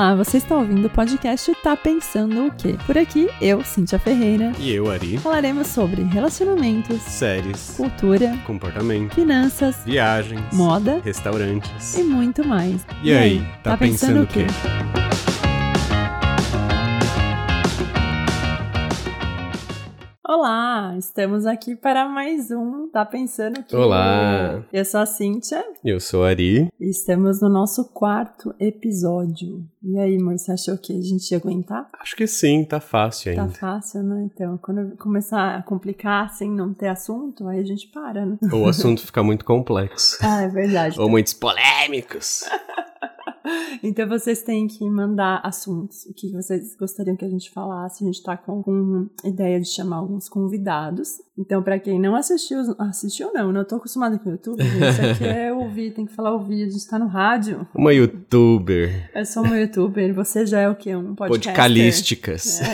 [0.00, 2.74] Olá, você está ouvindo o podcast Tá Pensando o Quê?
[2.86, 5.18] Por aqui, eu, Cíntia Ferreira, E eu, Ari.
[5.18, 11.98] falaremos sobre relacionamentos, Séries, cultura, comportamento, finanças, viagens, moda restaurantes.
[11.98, 12.80] e muito mais.
[13.02, 14.46] E aí, tá pensando o quê?
[20.32, 23.74] Olá, estamos aqui para mais um Tá Pensando o Quê?
[23.74, 24.62] Olá.
[24.72, 26.68] Eu sou a Cíntia Eu sou Ari.
[26.78, 29.66] e estamos no nosso quarto episódio.
[29.82, 31.88] E aí, amor, você achou que a gente ia aguentar?
[32.00, 33.54] Acho que sim, tá fácil Tá ainda.
[33.54, 34.28] fácil, né?
[34.32, 38.38] Então, quando começar a complicar, assim, não ter assunto, aí a gente para, né?
[38.52, 40.16] Ou o assunto fica muito complexo.
[40.22, 41.00] Ah, é verdade.
[41.00, 42.42] Ou muitos polêmicos.
[43.82, 46.04] Então vocês têm que mandar assuntos.
[46.06, 48.04] O que vocês gostariam que a gente falasse?
[48.04, 51.18] A gente tá com, com ideia de chamar alguns convidados.
[51.40, 54.62] Então, pra quem não assistiu, assistiu não, não tô acostumada com o YouTube.
[54.62, 56.64] Isso aqui é ouvir, tem que falar ouvir.
[56.64, 57.66] A gente tá no rádio.
[57.74, 59.10] Uma youtuber.
[59.14, 60.94] Eu sou uma youtuber, você já é o quê?
[60.94, 61.54] Um podcaster?
[61.54, 62.60] Podcalísticas.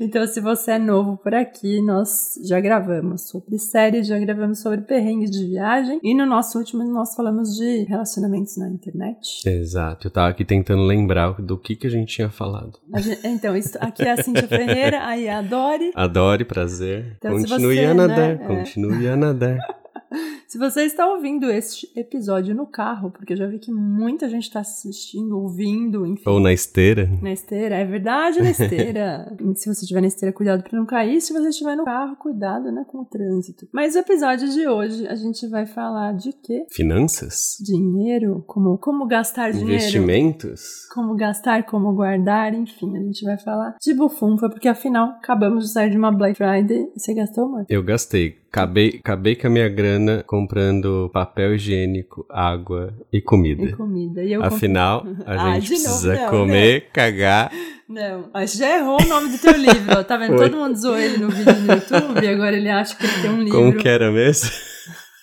[0.00, 4.82] Então, se você é novo por aqui, nós já gravamos sobre séries, já gravamos sobre
[4.82, 5.98] perrengues de viagem.
[6.02, 9.33] E no nosso último, nós falamos de relacionamentos na internet.
[9.46, 12.78] Exato, eu tava aqui tentando lembrar do que, que a gente tinha falado.
[12.96, 15.92] Gente- então, isso, aqui é a Cíntia Ferreira, aí é a Dori.
[15.94, 17.16] Adore, prazer.
[17.18, 18.36] Então, continue você, a né, nadar, é.
[18.36, 19.58] continue a nadar.
[20.54, 24.44] Se você está ouvindo este episódio no carro, porque eu já vi que muita gente
[24.44, 26.22] está assistindo, ouvindo, enfim.
[26.30, 27.10] Ou na esteira.
[27.20, 29.36] Na esteira, é verdade, na esteira.
[29.56, 31.20] Se você estiver na esteira, cuidado para não cair.
[31.20, 33.66] Se você estiver no carro, cuidado, né, com o trânsito.
[33.72, 36.66] Mas o episódio de hoje, a gente vai falar de quê?
[36.70, 37.56] Finanças?
[37.60, 39.74] Dinheiro, como, como gastar dinheiro.
[39.74, 40.86] Investimentos?
[40.94, 45.72] Como gastar, como guardar, enfim, a gente vai falar de bufunfa, porque afinal, acabamos de
[45.72, 46.92] sair de uma Black Friday.
[46.96, 47.66] Você gastou, amor?
[47.68, 48.44] Eu gastei.
[48.54, 53.62] Acabei, acabei com a minha grana comprando papel higiênico, água e comida.
[53.64, 54.22] E comida.
[54.22, 57.50] E Afinal, a Ah, gente novo, precisa não, comer, cagar.
[57.88, 60.04] Não, mas já errou o nome do teu livro.
[60.04, 60.36] Tá vendo?
[60.36, 60.50] Foi.
[60.50, 63.30] Todo mundo zoou ele no vídeo no YouTube e agora ele acha que ele tem
[63.30, 63.58] um livro.
[63.58, 64.50] Como que era mesmo?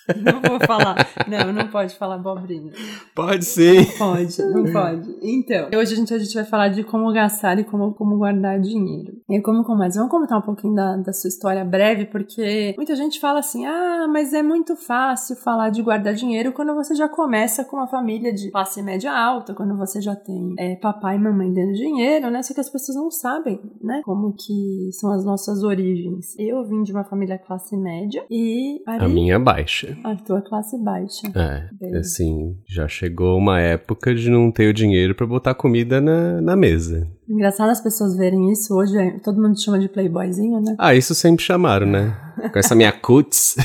[0.16, 0.96] Não vou falar.
[1.28, 2.72] Não, não pode falar abobrinha.
[3.14, 3.84] Pode sim.
[3.96, 5.16] Pode, não pode.
[5.22, 8.60] Então, hoje a gente, a gente vai falar de como gastar e como, como guardar
[8.60, 9.12] dinheiro.
[9.28, 9.98] E como começa?
[9.98, 14.06] Vamos comentar um pouquinho da, da sua história breve, porque muita gente fala assim: ah,
[14.08, 18.32] mas é muito fácil falar de guardar dinheiro quando você já começa com uma família
[18.32, 22.42] de classe média alta, quando você já tem é, papai e mamãe dando dinheiro, né?
[22.42, 24.02] Só que as pessoas não sabem, né?
[24.04, 26.34] Como que são as nossas origens.
[26.38, 29.91] Eu vim de uma família classe média e A minha baixa.
[30.04, 31.28] A tua classe baixa.
[31.34, 31.96] É, Bem.
[31.96, 36.56] assim, já chegou uma época de não ter o dinheiro pra botar comida na, na
[36.56, 37.06] mesa.
[37.32, 40.74] Engraçado as pessoas verem isso hoje, é- todo mundo chama de playboyzinho, né?
[40.78, 42.14] Ah, isso sempre chamaram, né?
[42.52, 43.56] Com essa minha cuts.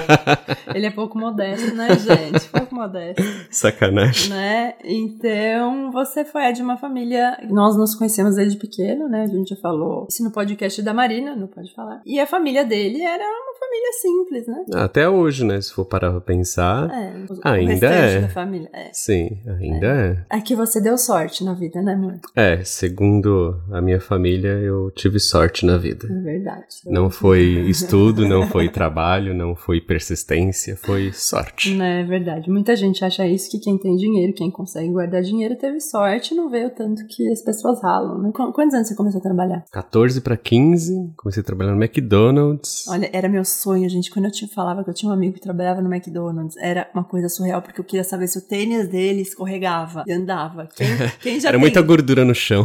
[0.74, 2.48] Ele é pouco modesto, né, gente?
[2.48, 4.30] Pouco modesto, Sacanagem.
[4.30, 4.74] né?
[4.84, 7.38] Então, você foi é de uma família.
[7.48, 9.22] Nós nos conhecemos desde pequeno, né?
[9.22, 12.00] A gente já falou isso no podcast da Marina, não pode falar.
[12.04, 14.82] E a família dele era uma família simples, né?
[14.82, 15.60] Até hoje, né?
[15.60, 16.90] Se for parar pra pensar.
[16.90, 18.20] É, o Ainda restante é.
[18.20, 18.70] da família.
[18.72, 18.90] É.
[18.92, 19.86] Sim, ainda
[20.30, 20.36] é.
[20.38, 22.14] É que você deu sorte na vida, né, amor?
[22.34, 22.62] É,
[22.96, 26.08] segundo a minha família, eu tive sorte na vida.
[26.10, 26.64] É verdade.
[26.86, 31.74] Não foi estudo, não foi trabalho, não foi persistência, foi sorte.
[31.74, 32.50] Não é verdade.
[32.50, 36.36] Muita gente acha isso, que quem tem dinheiro, quem consegue guardar dinheiro, teve sorte e
[36.36, 38.30] não vê o tanto que as pessoas ralam, né?
[38.32, 39.62] Qu- Quantos anos você começou a trabalhar?
[39.70, 42.86] 14 para 15, comecei a trabalhar no McDonald's.
[42.88, 44.10] Olha, era meu sonho, gente.
[44.10, 47.04] Quando eu te falava que eu tinha um amigo que trabalhava no McDonald's, era uma
[47.04, 50.66] coisa surreal, porque eu queria saber se o tênis dele escorregava e andava.
[50.74, 50.86] Quem,
[51.20, 52.64] quem já Era tem, muita gordura no chão.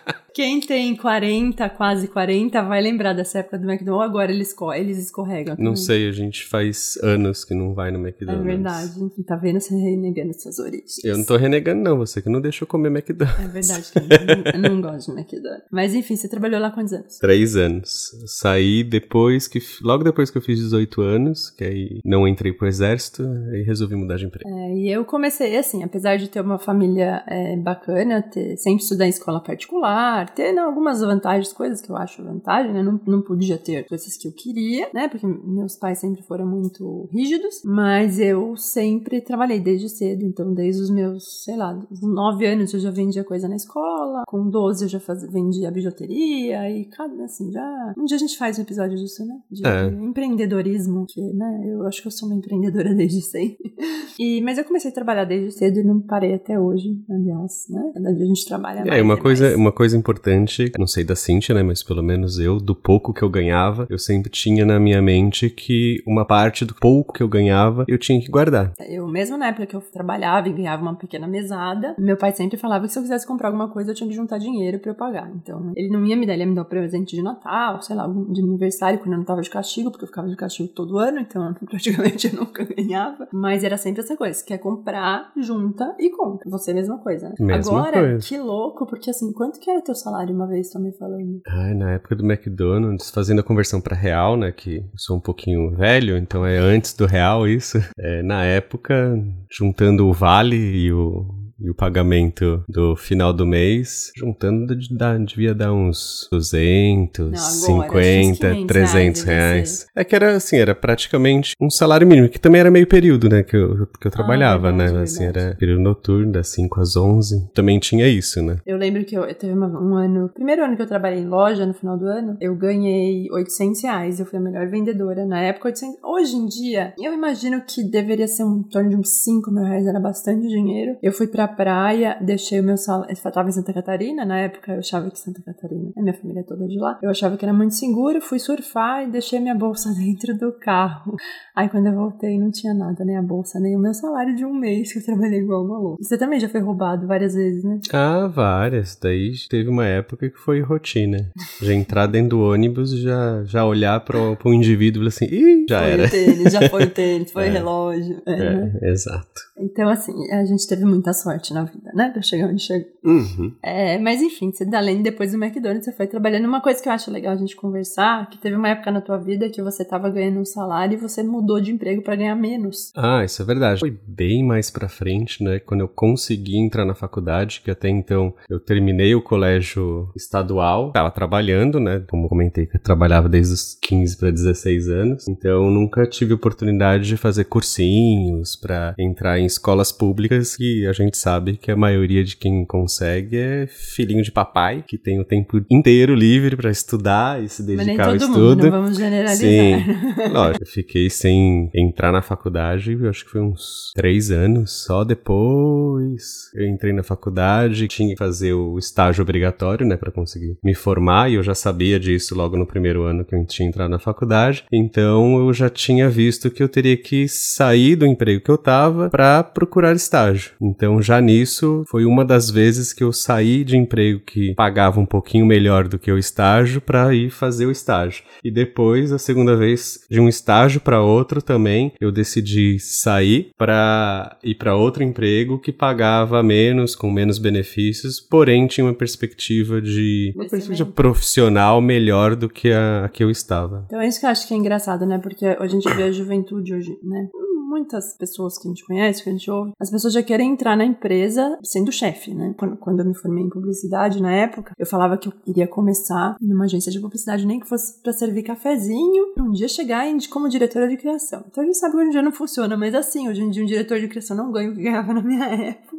[0.33, 3.91] Quem tem 40, quase 40, vai lembrar dessa época do McDonald's.
[3.91, 5.55] Ou agora eles, eles escorregam.
[5.57, 5.75] Não também.
[5.77, 8.45] sei, a gente faz anos que não vai no É McDonald's.
[8.45, 8.91] verdade.
[9.27, 11.03] Tá vendo você renegando suas origens.
[11.03, 11.97] Eu não tô renegando, não.
[11.97, 13.43] Você que não deixou comer McDonald's.
[13.43, 15.65] É verdade que eu não, eu não gosto de McDonald's.
[15.71, 17.17] Mas enfim, você trabalhou lá quantos anos?
[17.17, 18.11] Três anos.
[18.25, 19.59] Saí depois que.
[19.81, 23.95] Logo depois que eu fiz 18 anos, que aí não entrei pro exército, aí resolvi
[23.95, 24.49] mudar de emprego.
[24.49, 29.05] É, e eu comecei assim, apesar de ter uma família é, bacana, ter, sempre estudar
[29.05, 32.83] em escola particular, ter né, algumas vantagens, coisas que eu acho vantagem, né?
[32.83, 35.07] Não, não podia ter coisas que eu queria, né?
[35.07, 40.81] Porque meus pais sempre foram muito rígidos, mas eu sempre trabalhei desde cedo, então desde
[40.81, 44.85] os meus, sei lá, os 9 anos eu já vendia coisa na escola, com 12
[44.85, 47.93] eu já fazia, vendia bijuteria e cada, assim, já...
[47.97, 49.35] Um dia a gente faz um episódio disso, né?
[49.49, 49.85] De É.
[49.87, 51.61] empreendedorismo, que, né?
[51.65, 53.73] Eu acho que eu sou uma empreendedora desde sempre.
[54.19, 57.91] E, mas eu comecei a trabalhar desde cedo e não parei até hoje, aliás, né?
[57.95, 59.55] A gente trabalha aí, uma coisa, mais.
[59.55, 63.13] uma coisa importante importante, não sei da Cintia, né, mas pelo menos eu, do pouco
[63.13, 67.23] que eu ganhava, eu sempre tinha na minha mente que uma parte do pouco que
[67.23, 68.73] eu ganhava, eu tinha que guardar.
[68.79, 72.57] Eu, mesmo na época que eu trabalhava e ganhava uma pequena mesada, meu pai sempre
[72.57, 74.95] falava que se eu quisesse comprar alguma coisa, eu tinha que juntar dinheiro para eu
[74.95, 75.31] pagar.
[75.33, 77.95] Então, ele não ia me dar, ele ia me dar um presente de Natal, sei
[77.95, 80.97] lá, de aniversário, quando eu não tava de castigo, porque eu ficava de castigo todo
[80.97, 83.27] ano, então praticamente eu nunca ganhava.
[83.31, 86.49] Mas era sempre essa coisa, quer comprar, junta e compra.
[86.49, 87.29] Você mesma coisa.
[87.29, 87.35] Né?
[87.39, 88.27] Mesma Agora, coisa.
[88.27, 91.41] que louco, porque assim, quanto que era teu salário uma vez, também falando?
[91.47, 95.75] Ai, na época do McDonald's, fazendo a conversão para real, né, que sou um pouquinho
[95.75, 97.77] velho, então é antes do real isso.
[97.99, 99.15] É, na época,
[99.51, 105.53] juntando o vale e o e o pagamento do final do mês, juntando, dá, devia
[105.53, 109.87] dar uns 200, Não, agora, 50, 500 300 reais, reais.
[109.95, 113.43] É que era assim, era praticamente um salário mínimo, que também era meio período, né,
[113.43, 115.45] que eu, que eu trabalhava, Ah, verdade, né, assim, verdade.
[115.47, 117.47] era período noturno, das 5 às 11.
[117.53, 118.57] Também tinha isso, né.
[118.65, 121.27] Eu lembro que eu, eu teve uma- um ano, primeiro ano que eu trabalhei em
[121.27, 124.19] loja, no final do ano, eu ganhei 800 reais.
[124.19, 125.25] Eu fui a melhor vendedora.
[125.25, 125.97] Na época, 800.
[126.03, 129.63] Hoje em dia, eu imagino que deveria ser um em torno de uns 5 mil
[129.63, 130.95] reais, era bastante dinheiro.
[131.01, 133.13] Eu fui pra praia, deixei o meu salário.
[133.23, 136.41] Eu tava em Santa Catarina, na época eu achava que Santa Catarina, a minha família
[136.41, 136.99] é toda de lá.
[137.01, 141.15] Eu achava que era muito seguro, fui surfar e deixei minha bolsa dentro do carro.
[141.55, 144.45] Aí quando eu voltei, não tinha nada, nem a bolsa, nem o meu salário de
[144.45, 146.03] um mês que eu trabalhei igual uma louca.
[146.03, 147.79] Você também já foi roubado várias vezes, né?
[147.93, 148.97] Ah, várias.
[149.01, 151.17] Daí teve uma época que foi rotina.
[151.61, 155.65] Já entrar dentro do ônibus, já, já olhar pro, pro indivíduo e falar assim, ih,
[155.69, 156.05] já foi era.
[156.05, 157.49] o tênis, já foi o tênis, foi É.
[157.49, 158.21] relógio.
[158.25, 158.79] é, né?
[158.81, 159.41] É, exato.
[159.57, 162.09] Então, assim, a gente teve muita sorte na vida, né?
[162.09, 162.87] Pra chegar onde chegou.
[163.03, 163.53] Uhum.
[163.63, 166.45] É, mas enfim, você, além depois do McDonald's, você foi trabalhando.
[166.45, 169.17] Uma coisa que eu acho legal a gente conversar, que teve uma época na tua
[169.17, 172.91] vida que você tava ganhando um salário e você mudou de emprego pra ganhar menos.
[172.95, 173.79] Ah, isso é verdade.
[173.79, 175.59] Foi bem mais pra frente, né?
[175.59, 181.11] Quando eu consegui entrar na faculdade, que até então eu terminei o colégio estadual, tava
[181.11, 182.03] trabalhando, né?
[182.09, 185.27] Como comentei, que eu trabalhava desde os 15 para 16 anos.
[185.27, 191.17] Então nunca tive oportunidade de fazer cursinhos pra entrar em escolas públicas, que a gente
[191.21, 195.61] sabe que a maioria de quem consegue é filhinho de papai, que tem o tempo
[195.69, 198.39] inteiro livre pra estudar e se dedicar ao estudo.
[198.39, 199.49] mundo, não vamos generalizar.
[199.49, 200.31] Sim.
[200.31, 204.83] Lógico, eu fiquei sem entrar na faculdade, eu acho que foi uns três anos.
[204.85, 210.57] Só depois eu entrei na faculdade, tinha que fazer o estágio obrigatório, né, pra conseguir
[210.63, 213.89] me formar, e eu já sabia disso logo no primeiro ano que eu tinha entrado
[213.89, 214.63] na faculdade.
[214.71, 219.09] Então eu já tinha visto que eu teria que sair do emprego que eu tava
[219.09, 220.51] pra procurar estágio.
[220.61, 225.05] Então já nisso foi uma das vezes que eu saí de emprego que pagava um
[225.05, 228.23] pouquinho melhor do que o estágio pra ir fazer o estágio.
[228.43, 234.37] E depois, a segunda vez, de um estágio para outro também, eu decidi sair para
[234.43, 240.33] ir para outro emprego que pagava menos, com menos benefícios, porém tinha uma perspectiva de
[240.35, 243.85] uma perspectiva profissional melhor do que a, a que eu estava.
[243.87, 245.17] Então é isso que eu acho que é engraçado, né?
[245.17, 247.27] Porque a gente vê a juventude hoje, né?
[247.71, 250.75] Muitas pessoas que a gente conhece, que a gente ouve, as pessoas já querem entrar
[250.75, 252.53] na empresa sendo chefe, né?
[252.57, 256.35] Quando, quando eu me formei em publicidade, na época, eu falava que eu iria começar
[256.41, 260.49] numa agência de publicidade, nem que fosse pra servir cafezinho, um dia chegar em, como
[260.49, 261.45] diretora de criação.
[261.49, 263.63] Então a gente sabe que hoje em dia não funciona, mas assim, hoje em dia
[263.63, 265.90] um diretor de criação não ganha o que ganhava na minha época.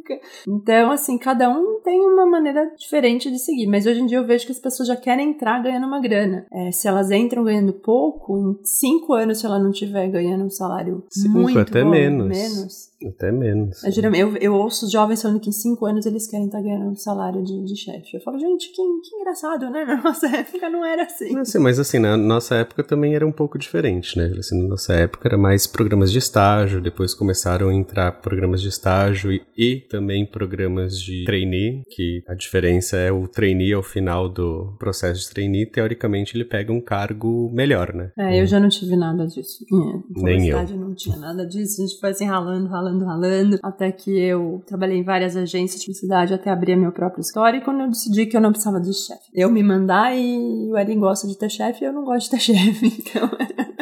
[0.47, 4.25] Então, assim, cada um tem uma maneira diferente de seguir, mas hoje em dia eu
[4.25, 6.45] vejo que as pessoas já querem entrar ganhando uma grana.
[6.51, 10.49] É, se elas entram ganhando pouco, em cinco anos, se ela não tiver ganhando um
[10.49, 12.27] salário Cinco, muito até bom, menos.
[12.27, 13.83] menos Até menos.
[13.83, 16.91] eu, eu, eu ouço os jovens falando que em cinco anos eles querem estar ganhando
[16.91, 18.15] um salário de, de chefe.
[18.17, 19.85] Eu falo, gente, que, que engraçado, né?
[19.93, 21.33] Na nossa época não era assim.
[21.33, 24.33] Não sei, mas assim, na nossa época também era um pouco diferente, né?
[24.37, 28.69] Assim, na nossa época era mais programas de estágio, depois começaram a entrar programas de
[28.69, 34.27] estágio e, e também programas de trainee, que a diferença é o trainee ao final
[34.29, 38.11] do processo de trainee, teoricamente ele pega um cargo melhor, né?
[38.17, 39.63] É, eu já não tive nada disso.
[39.71, 40.77] É, em Nem eu.
[40.77, 41.81] não tinha nada disso.
[41.81, 43.59] A gente foi assim ralando, ralando, ralando.
[43.61, 47.59] Até que eu trabalhei em várias agências de publicidade até abrir meu próprio escritório.
[47.59, 49.29] E quando eu decidi que eu não precisava de chefe.
[49.33, 52.31] Eu me mandar e o Erin gosta de ter chefe e eu não gosto de
[52.31, 52.87] ter chefe.
[52.87, 53.29] Então.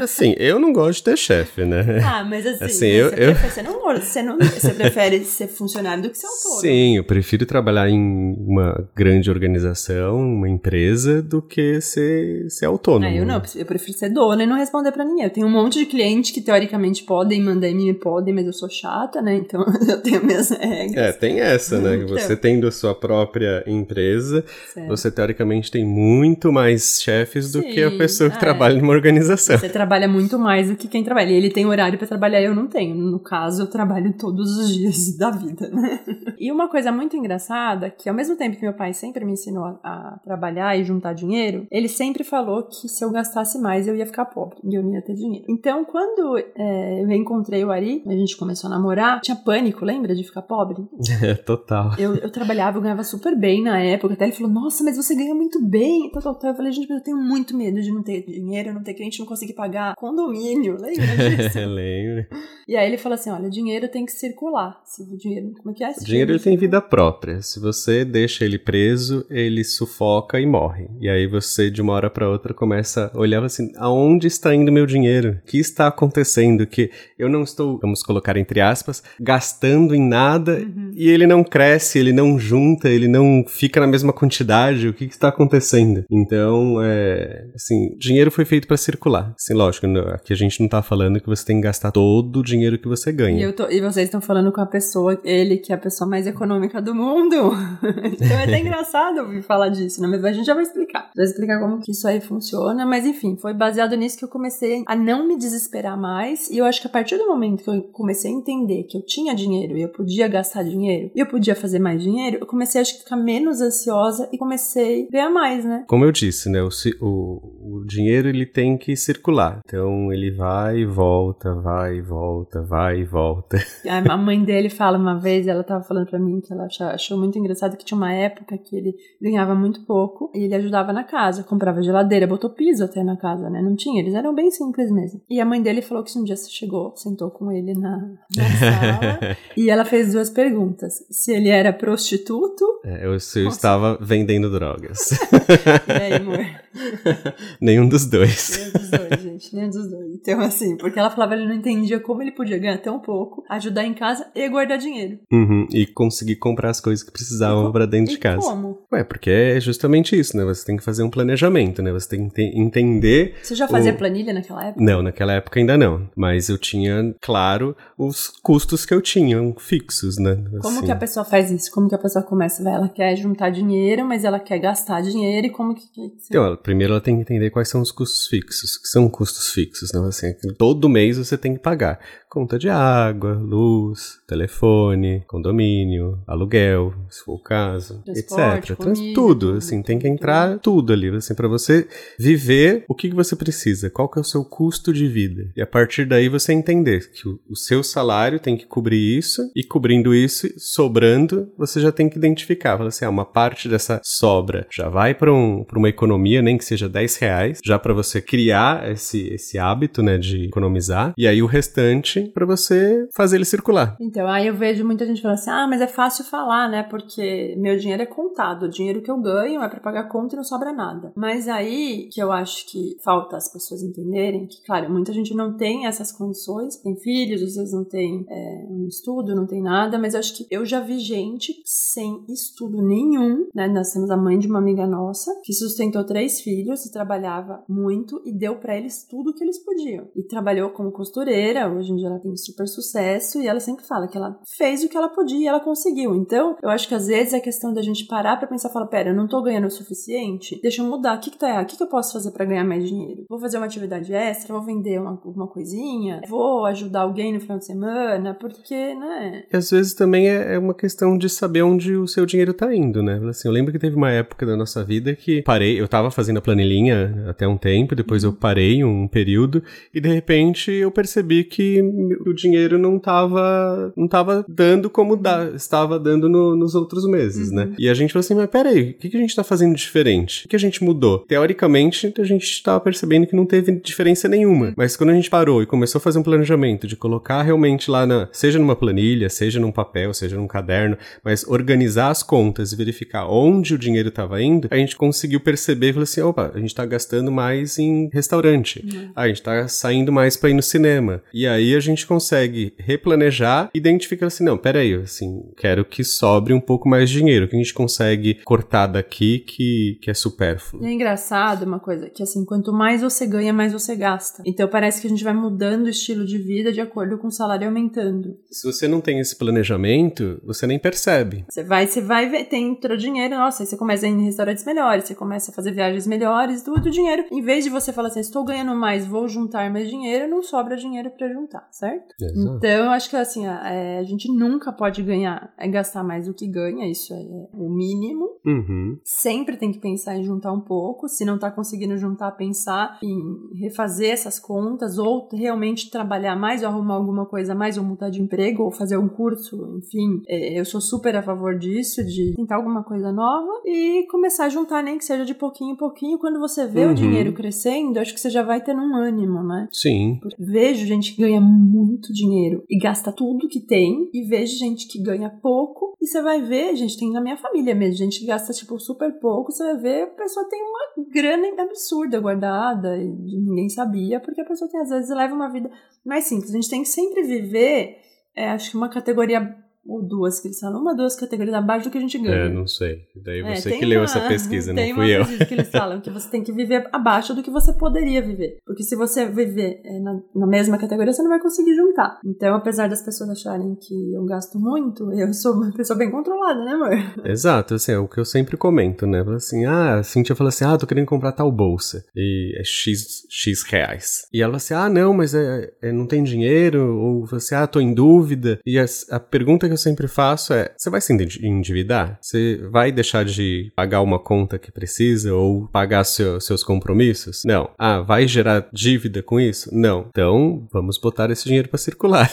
[0.03, 1.99] Assim, eu não gosto de ter chefe, né?
[2.03, 5.23] Ah, mas assim, Assim, né, eu- você, eu- Prefere, você, não, você, não, você prefere
[5.25, 6.61] ser funcionário do que ser autônomo.
[6.61, 13.05] Sim, eu prefiro trabalhar em uma grande organização, uma empresa, do que ser, ser autônomo.
[13.05, 15.25] Ah, eu não, eu prefiro ser dona e não responder pra ninguém.
[15.25, 18.53] Eu tenho um monte de clientes que teoricamente podem mandar em mim, podem, mas eu
[18.53, 19.35] sou chata, né?
[19.35, 20.95] Então eu tenho minhas regras.
[20.95, 21.95] É, tem essa, né?
[21.95, 22.07] Então.
[22.17, 24.43] Você tendo a sua própria empresa,
[24.73, 24.87] Certo.
[24.87, 28.93] você teoricamente tem muito mais chefes do Sim, que a pessoa que ah, trabalha numa
[28.93, 29.57] organização.
[29.57, 31.31] Você trabalha trabalha muito mais do que quem trabalha.
[31.31, 32.95] Ele tem horário para trabalhar, eu não tenho.
[32.95, 35.99] No caso, eu trabalho todos os dias da vida, né?
[36.39, 39.79] E uma coisa muito engraçada, que ao mesmo tempo que meu pai sempre me ensinou
[39.83, 44.05] a, trabalhar e juntar dinheiro, ele sempre falou que se eu gastasse mais eu ia
[44.05, 45.45] ficar pobre e eu não ia ter dinheiro.
[45.49, 50.15] Então, quando é, eu reencontrei o Ari, a gente começou a namorar, tinha pânico, lembra
[50.15, 50.87] de ficar pobre?
[51.21, 51.91] É, total.
[51.97, 54.13] Eu, eu trabalhava, eu ganhava super bem na época.
[54.13, 56.05] Até ele falou, nossa, mas você ganha muito bem.
[56.05, 58.93] Então, eu falei, gente, mas eu tenho muito medo de não ter dinheiro, não ter
[58.93, 60.77] cliente, não conseguir pagar condomínio.
[60.79, 61.59] Lembra disso?
[61.67, 62.25] Lembro.
[62.67, 64.79] E aí ele falou assim: olha, o dinheiro tem que circular.
[64.85, 65.51] Se o dinheiro.
[65.57, 65.89] Como é que é?
[65.89, 67.41] o dinheiro ele tem vida própria.
[67.41, 70.87] Se você deixa ele preso, ele sufoca e morre.
[70.99, 74.71] E aí você, de uma hora para outra, começa a olhar assim: aonde está indo
[74.71, 75.39] meu dinheiro?
[75.41, 76.65] O que está acontecendo?
[76.65, 80.91] Que eu não estou, vamos colocar entre aspas, gastando em nada uhum.
[80.93, 84.87] e ele não cresce, ele não junta, ele não fica na mesma quantidade.
[84.87, 86.03] O que, que está acontecendo?
[86.09, 87.47] Então, é.
[87.55, 89.33] Assim, dinheiro foi feito para circular.
[89.35, 89.70] Assim, lógico,
[90.13, 92.87] aqui a gente não tá falando que você tem que gastar todo o dinheiro que
[92.87, 93.47] você ganha.
[93.47, 96.27] E, tô, e vocês estão falando com a pessoa, ele que é a pessoa mais
[96.27, 97.51] econômica do mundo.
[98.03, 100.07] então é até engraçado ouvir falar disso, né?
[100.07, 101.09] Mas a gente já vai explicar.
[101.15, 102.85] Vai explicar como que isso aí funciona.
[102.85, 106.49] Mas enfim, foi baseado nisso que eu comecei a não me desesperar mais.
[106.49, 109.01] E eu acho que a partir do momento que eu comecei a entender que eu
[109.01, 112.81] tinha dinheiro e eu podia gastar dinheiro e eu podia fazer mais dinheiro, eu comecei
[112.93, 115.83] que ficar menos ansiosa e comecei a ganhar mais, né?
[115.87, 116.61] Como eu disse, né?
[116.61, 116.69] O,
[117.01, 119.50] o, o dinheiro ele tem que circular.
[119.65, 123.57] Então ele vai e volta, vai e volta, vai e volta.
[124.09, 127.37] A mãe dele fala uma vez, ela tava falando para mim que ela achou muito
[127.37, 131.43] engraçado que tinha uma época que ele ganhava muito pouco e ele ajudava na casa,
[131.43, 133.61] comprava geladeira, botou piso até na casa, né?
[133.61, 135.21] Não tinha, eles eram bem simples mesmo.
[135.29, 137.97] E a mãe dele falou que um dia você chegou, sentou com ele na,
[138.35, 142.65] na sala e ela fez duas perguntas: se ele era prostituto.
[142.83, 145.11] É, eu, se eu estava vendendo drogas.
[145.87, 146.45] e aí, amor?
[147.59, 148.57] Nenhum dos dois.
[148.57, 149.55] Nenhum dos dois, gente.
[149.55, 150.13] Nenhum dos dois.
[150.15, 153.43] Então, assim, porque ela falava que ele não entendia como ele podia ganhar tão pouco,
[153.49, 155.19] ajudar em casa e guardar dinheiro.
[155.31, 158.47] Uhum, e conseguir comprar as coisas que precisavam para dentro e de casa.
[158.47, 158.79] Como?
[158.91, 160.43] Ué, porque é justamente isso, né?
[160.45, 161.91] Você tem que fazer um planejamento, né?
[161.91, 163.35] Você tem que entender.
[163.41, 163.97] Você já fazia o...
[163.97, 164.83] planilha naquela época?
[164.83, 166.09] Não, naquela época ainda não.
[166.15, 170.31] Mas eu tinha, claro, os custos que eu tinha, fixos, né?
[170.31, 170.59] Assim.
[170.59, 171.71] Como que a pessoa faz isso?
[171.71, 172.67] Como que a pessoa começa?
[172.67, 175.83] Ela quer juntar dinheiro, mas ela quer gastar dinheiro e como que.
[176.29, 178.77] Então, primeiro ela tem que entender quais são os custos fixos.
[178.77, 179.99] que são custos fixos, né?
[180.07, 181.99] Assim, todo mês você tem que pagar
[182.31, 188.77] conta de água, luz, telefone, condomínio, aluguel, se for o caso, Transporte, etc.
[188.77, 191.85] Comida, tudo, assim, tem que entrar tudo ali, assim, para você
[192.17, 195.51] viver o que, que você precisa, qual que é o seu custo de vida.
[195.57, 199.51] E a partir daí você entender que o, o seu salário tem que cobrir isso,
[199.53, 203.99] e cobrindo isso, sobrando, você já tem que identificar, fala assim, ah, uma parte dessa
[204.01, 208.21] sobra já vai para um, uma economia, nem que seja 10 reais, já para você
[208.21, 213.45] criar esse, esse hábito, né, de economizar, e aí o restante para você fazer ele
[213.45, 213.97] circular.
[213.99, 216.83] Então, aí eu vejo muita gente falando assim: ah, mas é fácil falar, né?
[216.83, 220.37] Porque meu dinheiro é contado, o dinheiro que eu ganho é para pagar conta e
[220.37, 221.11] não sobra nada.
[221.15, 225.55] Mas aí que eu acho que falta as pessoas entenderem que, claro, muita gente não
[225.55, 229.97] tem essas condições, tem filhos, às vezes não tem é, um estudo, não tem nada,
[229.97, 233.67] mas eu acho que eu já vi gente sem estudo nenhum, né?
[233.67, 238.21] Nós temos a mãe de uma amiga nossa que sustentou três filhos e trabalhava muito
[238.25, 240.07] e deu para eles tudo que eles podiam.
[240.15, 244.07] E trabalhou como costureira, hoje em dia ela tem super sucesso e ela sempre fala
[244.07, 246.15] que ela fez o que ela podia e ela conseguiu.
[246.15, 249.09] Então, eu acho que às vezes é questão da gente parar pra pensar, falar, pera,
[249.09, 251.63] eu não tô ganhando o suficiente, deixa eu mudar, o que que tá errado?
[251.63, 253.25] O que que eu posso fazer para ganhar mais dinheiro?
[253.29, 257.57] Vou fazer uma atividade extra, vou vender uma, uma coisinha, vou ajudar alguém no final
[257.57, 259.43] de semana, porque, né?
[259.51, 262.73] E às vezes também é, é uma questão de saber onde o seu dinheiro tá
[262.73, 263.19] indo, né?
[263.29, 266.37] Assim, eu lembro que teve uma época da nossa vida que parei, eu tava fazendo
[266.37, 269.63] a planilhinha até um tempo, depois eu parei um período
[269.93, 271.81] e de repente eu percebi que
[272.25, 277.51] o dinheiro não estava não tava dando como dá, estava dando no, nos outros meses,
[277.51, 277.63] né?
[277.63, 277.69] uhum.
[277.69, 277.75] né?
[277.79, 280.45] E a gente falou assim, mas peraí, o que, que a gente está fazendo diferente?
[280.45, 281.19] O que a gente mudou?
[281.19, 284.73] Teoricamente, a gente estava percebendo que não teve diferença nenhuma.
[284.75, 288.05] Mas quando a gente parou e começou a fazer um planejamento de colocar realmente lá
[288.05, 292.75] na, seja numa planilha, seja num papel, seja num caderno, mas organizar as contas e
[292.75, 296.59] verificar onde o dinheiro estava indo, a gente conseguiu perceber e falou assim, opa, a
[296.59, 298.83] gente está gastando mais em restaurante.
[298.83, 299.11] Uhum.
[299.15, 301.21] A gente está saindo mais para ir no cinema.
[301.33, 306.53] E aí a gente gente consegue replanejar, identificar assim, não, peraí, assim, quero que sobre
[306.53, 310.83] um pouco mais de dinheiro, que a gente consegue cortar daqui que, que é supérfluo.
[310.83, 314.41] E é engraçado uma coisa, que assim, quanto mais você ganha, mais você gasta.
[314.45, 317.31] Então parece que a gente vai mudando o estilo de vida de acordo com o
[317.31, 318.37] salário aumentando.
[318.49, 321.45] Se você não tem esse planejamento, você nem percebe.
[321.49, 324.25] Você vai, você vai ver, tem entrou dinheiro, nossa, aí você começa a ir em
[324.25, 327.25] restaurantes melhores, você começa a fazer viagens melhores, tudo o dinheiro.
[327.31, 330.75] Em vez de você falar assim, estou ganhando mais, vou juntar mais dinheiro, não sobra
[330.75, 332.13] dinheiro para juntar, certo?
[332.21, 332.57] Exato.
[332.57, 336.27] Então, eu acho que assim, a, é, a gente nunca pode ganhar, é gastar mais
[336.27, 337.17] do que ganha, isso é
[337.53, 338.29] o mínimo.
[338.45, 338.97] Uhum.
[339.03, 343.59] Sempre tem que pensar em juntar um pouco, se não tá conseguindo juntar, pensar em
[343.59, 348.21] refazer essas contas, ou realmente trabalhar mais, ou arrumar alguma coisa mais, ou mudar de
[348.21, 350.21] emprego, ou fazer um curso, enfim.
[350.27, 354.49] É, eu sou super a favor disso, de tentar alguma coisa nova e começar a
[354.49, 356.19] juntar, nem que seja de pouquinho em pouquinho.
[356.19, 356.91] Quando você vê Uhum.
[356.91, 359.67] o dinheiro crescendo, acho que você já vai tendo um ânimo, né?
[359.71, 360.19] Sim.
[360.37, 361.39] Vejo gente que ganha
[361.71, 366.21] muito dinheiro e gasta tudo que tem, e vejo gente que ganha pouco, e você
[366.21, 369.63] vai ver, gente, tem na minha família mesmo, gente que gasta, tipo, super pouco, você
[369.63, 374.69] vai ver, a pessoa tem uma grana absurda guardada, e ninguém sabia, porque a pessoa
[374.69, 375.71] tem, às vezes, leva uma vida
[376.05, 376.51] mais simples.
[376.51, 377.97] A gente tem que sempre viver,
[378.35, 381.91] é, acho que uma categoria ou duas que eles falam, uma, duas categorias abaixo do
[381.91, 382.45] que a gente ganha.
[382.45, 382.99] É, não sei.
[383.15, 385.19] Daí É, você tem que leu uma- essa pesquisa, não tem fui eu.
[385.21, 388.21] uma pesquisa que eles falam que você tem que viver abaixo do que você poderia
[388.21, 388.57] viver.
[388.65, 392.19] Porque se você viver é, na, na mesma categoria, você não vai conseguir juntar.
[392.25, 396.63] Então, apesar das pessoas acharem que eu gasto muito, eu sou uma pessoa bem controlada,
[396.63, 396.91] né, amor?
[397.25, 399.21] Exato, assim, é o que eu sempre comento, né?
[399.35, 402.03] Assim, ah, a Cintia fala assim, ah, tô querendo comprar tal bolsa.
[402.15, 404.27] E é X, X reais.
[404.33, 406.95] E ela fala assim, ah, não, mas é, é- não tem dinheiro.
[406.97, 408.59] Ou você, ah, tô em dúvida.
[408.65, 412.17] E a, a pergunta que eu sempre faço é, você vai se endi- endividar?
[412.21, 417.43] Você vai deixar de pagar uma conta que precisa ou pagar seu- seus compromissos?
[417.45, 417.69] Não.
[417.77, 419.69] Ah, vai gerar dívida com isso?
[419.73, 420.07] Não.
[420.09, 422.29] Então, vamos botar esse dinheiro pra circular.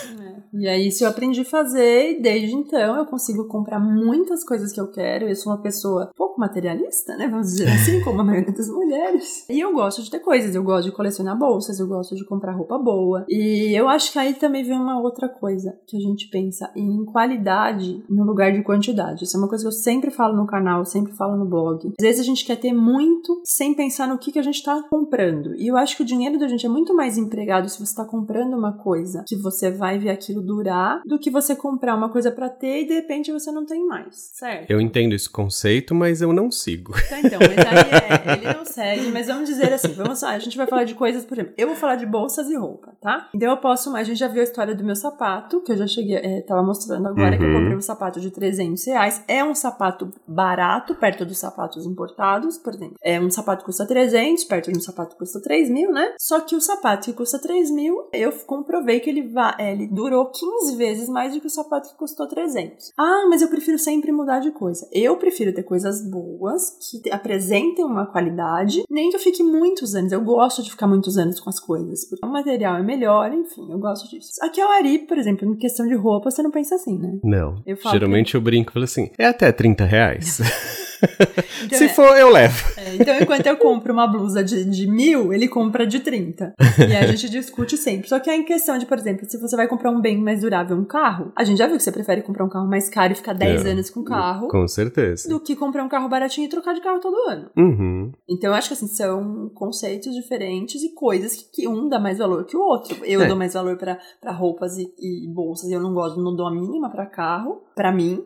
[0.53, 4.73] E aí, isso eu aprendi a fazer, e desde então eu consigo comprar muitas coisas
[4.73, 5.29] que eu quero.
[5.29, 7.29] Eu sou uma pessoa pouco materialista, né?
[7.29, 9.47] Vamos dizer assim, como a maioria das mulheres.
[9.49, 12.53] E eu gosto de ter coisas, eu gosto de colecionar bolsas, eu gosto de comprar
[12.53, 13.25] roupa boa.
[13.29, 17.05] E eu acho que aí também vem uma outra coisa que a gente pensa em
[17.05, 19.25] qualidade no lugar de quantidade.
[19.25, 21.93] Isso é uma coisa que eu sempre falo no canal, sempre falo no blog.
[21.99, 24.83] Às vezes a gente quer ter muito sem pensar no que, que a gente tá
[24.89, 25.55] comprando.
[25.57, 28.05] E eu acho que o dinheiro da gente é muito mais empregado se você tá
[28.05, 32.31] comprando uma coisa que você vai ver aquilo durar do que você comprar uma coisa
[32.31, 34.71] pra ter e de repente você não tem mais, certo?
[34.71, 36.93] Eu entendo esse conceito, mas eu não sigo.
[37.09, 40.39] Tá, então, mas aí é, ele não segue, mas vamos dizer assim, vamos lá, a
[40.39, 43.29] gente vai falar de coisas, por exemplo, eu vou falar de bolsas e roupa, tá?
[43.35, 45.87] Então eu posso, a gente já viu a história do meu sapato, que eu já
[45.87, 47.55] cheguei, é, tava mostrando agora que eu Uhum.
[47.61, 52.75] comprei um sapato de 300 reais, é um sapato barato, perto dos sapatos importados, por
[52.75, 55.91] exemplo, é um sapato que custa 300, perto de um sapato que custa 3 mil,
[55.93, 56.15] né?
[56.19, 59.87] Só que o sapato que custa 3 mil, eu comprovei que ele, va é, ele
[59.87, 62.93] durou 15 vezes mais do que o sapato que custou 300.
[62.99, 64.89] Ah, mas eu prefiro sempre mudar de coisa.
[64.93, 69.95] Eu prefiro ter coisas boas, que te- apresentem uma qualidade, nem que eu fique muitos
[69.95, 70.13] anos.
[70.13, 73.71] Eu gosto de ficar muitos anos com as coisas, porque o material é melhor, enfim,
[73.71, 74.33] eu gosto disso.
[74.43, 77.19] Aqui é o Ari, por exemplo, em questão de roupa, você não pensa assim, né?
[77.25, 77.63] Não.
[77.67, 80.39] Eu falo Geralmente eu brinco e falo assim, é até 30 reais.
[81.65, 82.65] Então, Se é- for, eu levo.
[82.77, 86.55] É, então, enquanto eu compro uma blusa de, de mil, ele compra de 30.
[86.79, 88.09] E a gente discute sempre.
[88.09, 90.41] Só que é em questão de, por exemplo, se você vai comprar um bem mais
[90.43, 93.13] durável, um carro, a gente já viu que você prefere comprar um carro mais caro
[93.13, 93.71] e ficar 10 É.
[93.73, 95.29] anos com o carro, Com certeza.
[95.29, 97.51] do que comprar um carro baratinho e trocar de carro todo ano.
[97.57, 98.13] Uhum.
[98.29, 102.19] Então, eu acho que assim, são conceitos diferentes e coisas que, que um dá mais
[102.19, 102.97] valor que o outro.
[103.05, 103.27] Eu É.
[103.27, 106.47] dou mais valor pra pra roupas e, e bolsas e eu não gosto, não dou
[106.47, 108.23] a mínima pra carro, pra mim.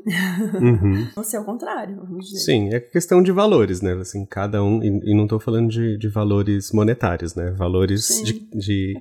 [0.61, 1.09] Uhum.
[1.17, 2.41] Você é o contrário, vamos dizer.
[2.45, 3.92] Sim, é questão de valores, né?
[3.94, 4.83] Assim, cada um.
[4.83, 7.51] E, e não tô falando de, de valores monetários, né?
[7.51, 8.25] Valores Sim.
[8.25, 8.94] de, de,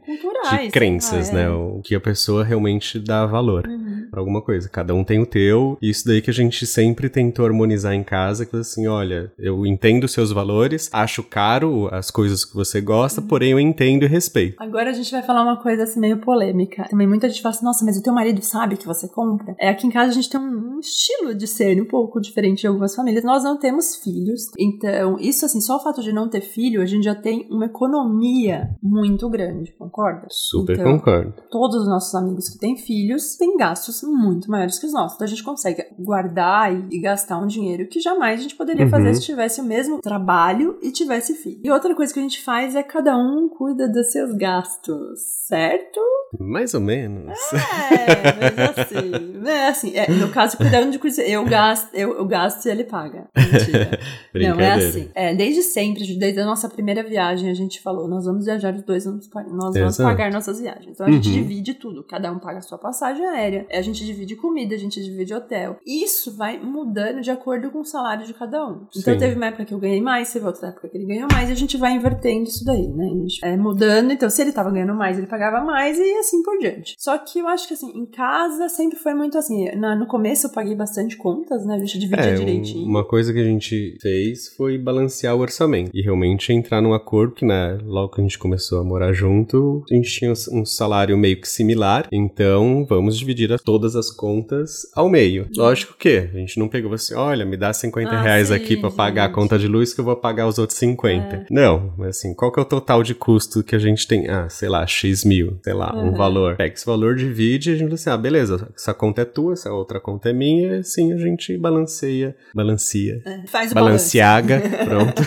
[0.54, 1.46] É de crenças, sei lá, né?
[1.48, 1.50] é.
[1.50, 3.68] O que a pessoa realmente dá valor.
[3.68, 4.08] Uhum.
[4.12, 4.68] pra alguma coisa.
[4.70, 5.78] Cada um tem o teu.
[5.82, 9.66] E isso daí que a gente sempre tentou harmonizar em casa, que assim, olha, eu
[9.66, 14.08] entendo os seus valores, acho caro as coisas que você gosta, porém eu entendo e
[14.08, 14.62] respeito.
[14.62, 16.88] Agora a gente vai falar uma coisa assim meio polêmica.
[16.90, 19.56] Também muita gente fala assim, nossa, mas o teu marido sabe que você compra?
[19.60, 22.62] É, aqui em casa a gente tem um, um estilo de ser um pouco diferente
[22.62, 23.24] de algumas famílias.
[23.24, 24.42] Nós não temos filhos.
[24.60, 27.66] Então, isso assim, só o fato de não ter filho, a gente já tem uma
[27.66, 30.28] economia muito grande, concorda?
[30.30, 31.34] Super Então, concordo.
[31.50, 35.16] todos os nossos amigos que têm filhos têm gastos muito maiores que os nossos.
[35.16, 38.86] Então a gente consegue guardar e, e gastar um dinheiro que jamais a gente poderia
[38.86, 38.90] Uhum.
[38.90, 41.60] fazer se tivesse o mesmo trabalho e tivesse filho.
[41.64, 46.00] E outra coisa que a gente faz é cada um cuida dos seus gastos, certo?
[46.40, 47.38] Mais ou menos.
[47.54, 52.26] É, mas assim, é assim, é, no caso, cuidando de coisa, eu gasto, eu, eu
[52.26, 53.28] gasto e ele paga.
[53.52, 54.00] Mentira.
[54.34, 55.10] não, é assim.
[55.14, 58.84] É, desde sempre, desde a nossa primeira viagem, a gente falou, nós vamos viajar os
[58.84, 60.92] dois, vamos, nós vamos pagar nossas viagens.
[60.92, 61.36] Então a gente uhum.
[61.36, 65.02] divide tudo, cada um paga a sua passagem aérea, a gente divide comida, a gente
[65.02, 65.78] divide hotel.
[65.86, 68.88] Isso vai mudando de acordo com o salário de cada um.
[68.96, 69.20] Então Sim.
[69.20, 71.54] teve uma época que eu ganhei mais, teve outra época que ele ganhou mais, e
[71.54, 73.06] a gente vai invertendo isso daí, né?
[73.06, 76.42] A gente é mudando, então se ele tava ganhando mais, ele pagava mais e assim
[76.44, 76.96] por diante.
[76.98, 80.48] Só que eu acho que assim, em casa sempre foi muito assim, na, no começo
[80.48, 81.76] eu paguei bastante contas, né?
[81.76, 82.88] A gente dividia é, direitinho.
[82.88, 87.34] Uma coisa que a gente fez foi balancear o orçamento e realmente entrar num acordo
[87.34, 91.18] que, né, logo que a gente começou a morar junto, a gente tinha um salário
[91.18, 95.48] meio que similar, então vamos dividir todas as contas ao meio.
[95.56, 98.78] Lógico que a gente não pegou assim, olha, me dá 50 ah, reais sim, aqui
[98.78, 101.36] para pagar a conta de luz que eu vou pagar os outros 50.
[101.36, 101.46] É.
[101.50, 104.30] Não, mas assim, qual que é o total de custo que a gente tem?
[104.30, 106.10] Ah, sei lá, X mil, sei lá, uhum.
[106.10, 106.56] um valor.
[106.56, 109.54] Pega esse valor, divide e a gente fala assim, ah, beleza, essa conta é tua,
[109.54, 113.21] essa outra conta é minha, e assim a gente balanceia, balanceia.
[113.26, 115.22] É, faz o Balanceaga, pronto.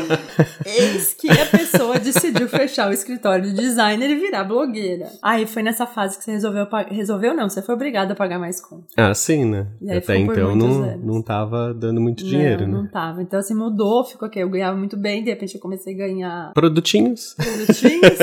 [0.64, 5.06] Eis que a pessoa decidiu fechar o escritório de designer e virar blogueira.
[5.22, 8.60] Aí foi nessa fase que você resolveu resolveu não, você foi obrigada a pagar mais
[8.60, 8.86] conta.
[8.96, 9.66] Ah, sim, né?
[9.96, 12.78] Até então não, não tava dando muito dinheiro, não, né?
[12.82, 13.22] Não tava.
[13.22, 16.52] Então assim, mudou, ficou ok, eu ganhava muito bem, de repente eu comecei a ganhar
[16.52, 17.34] produtinhos.
[17.34, 18.18] Produtinhos.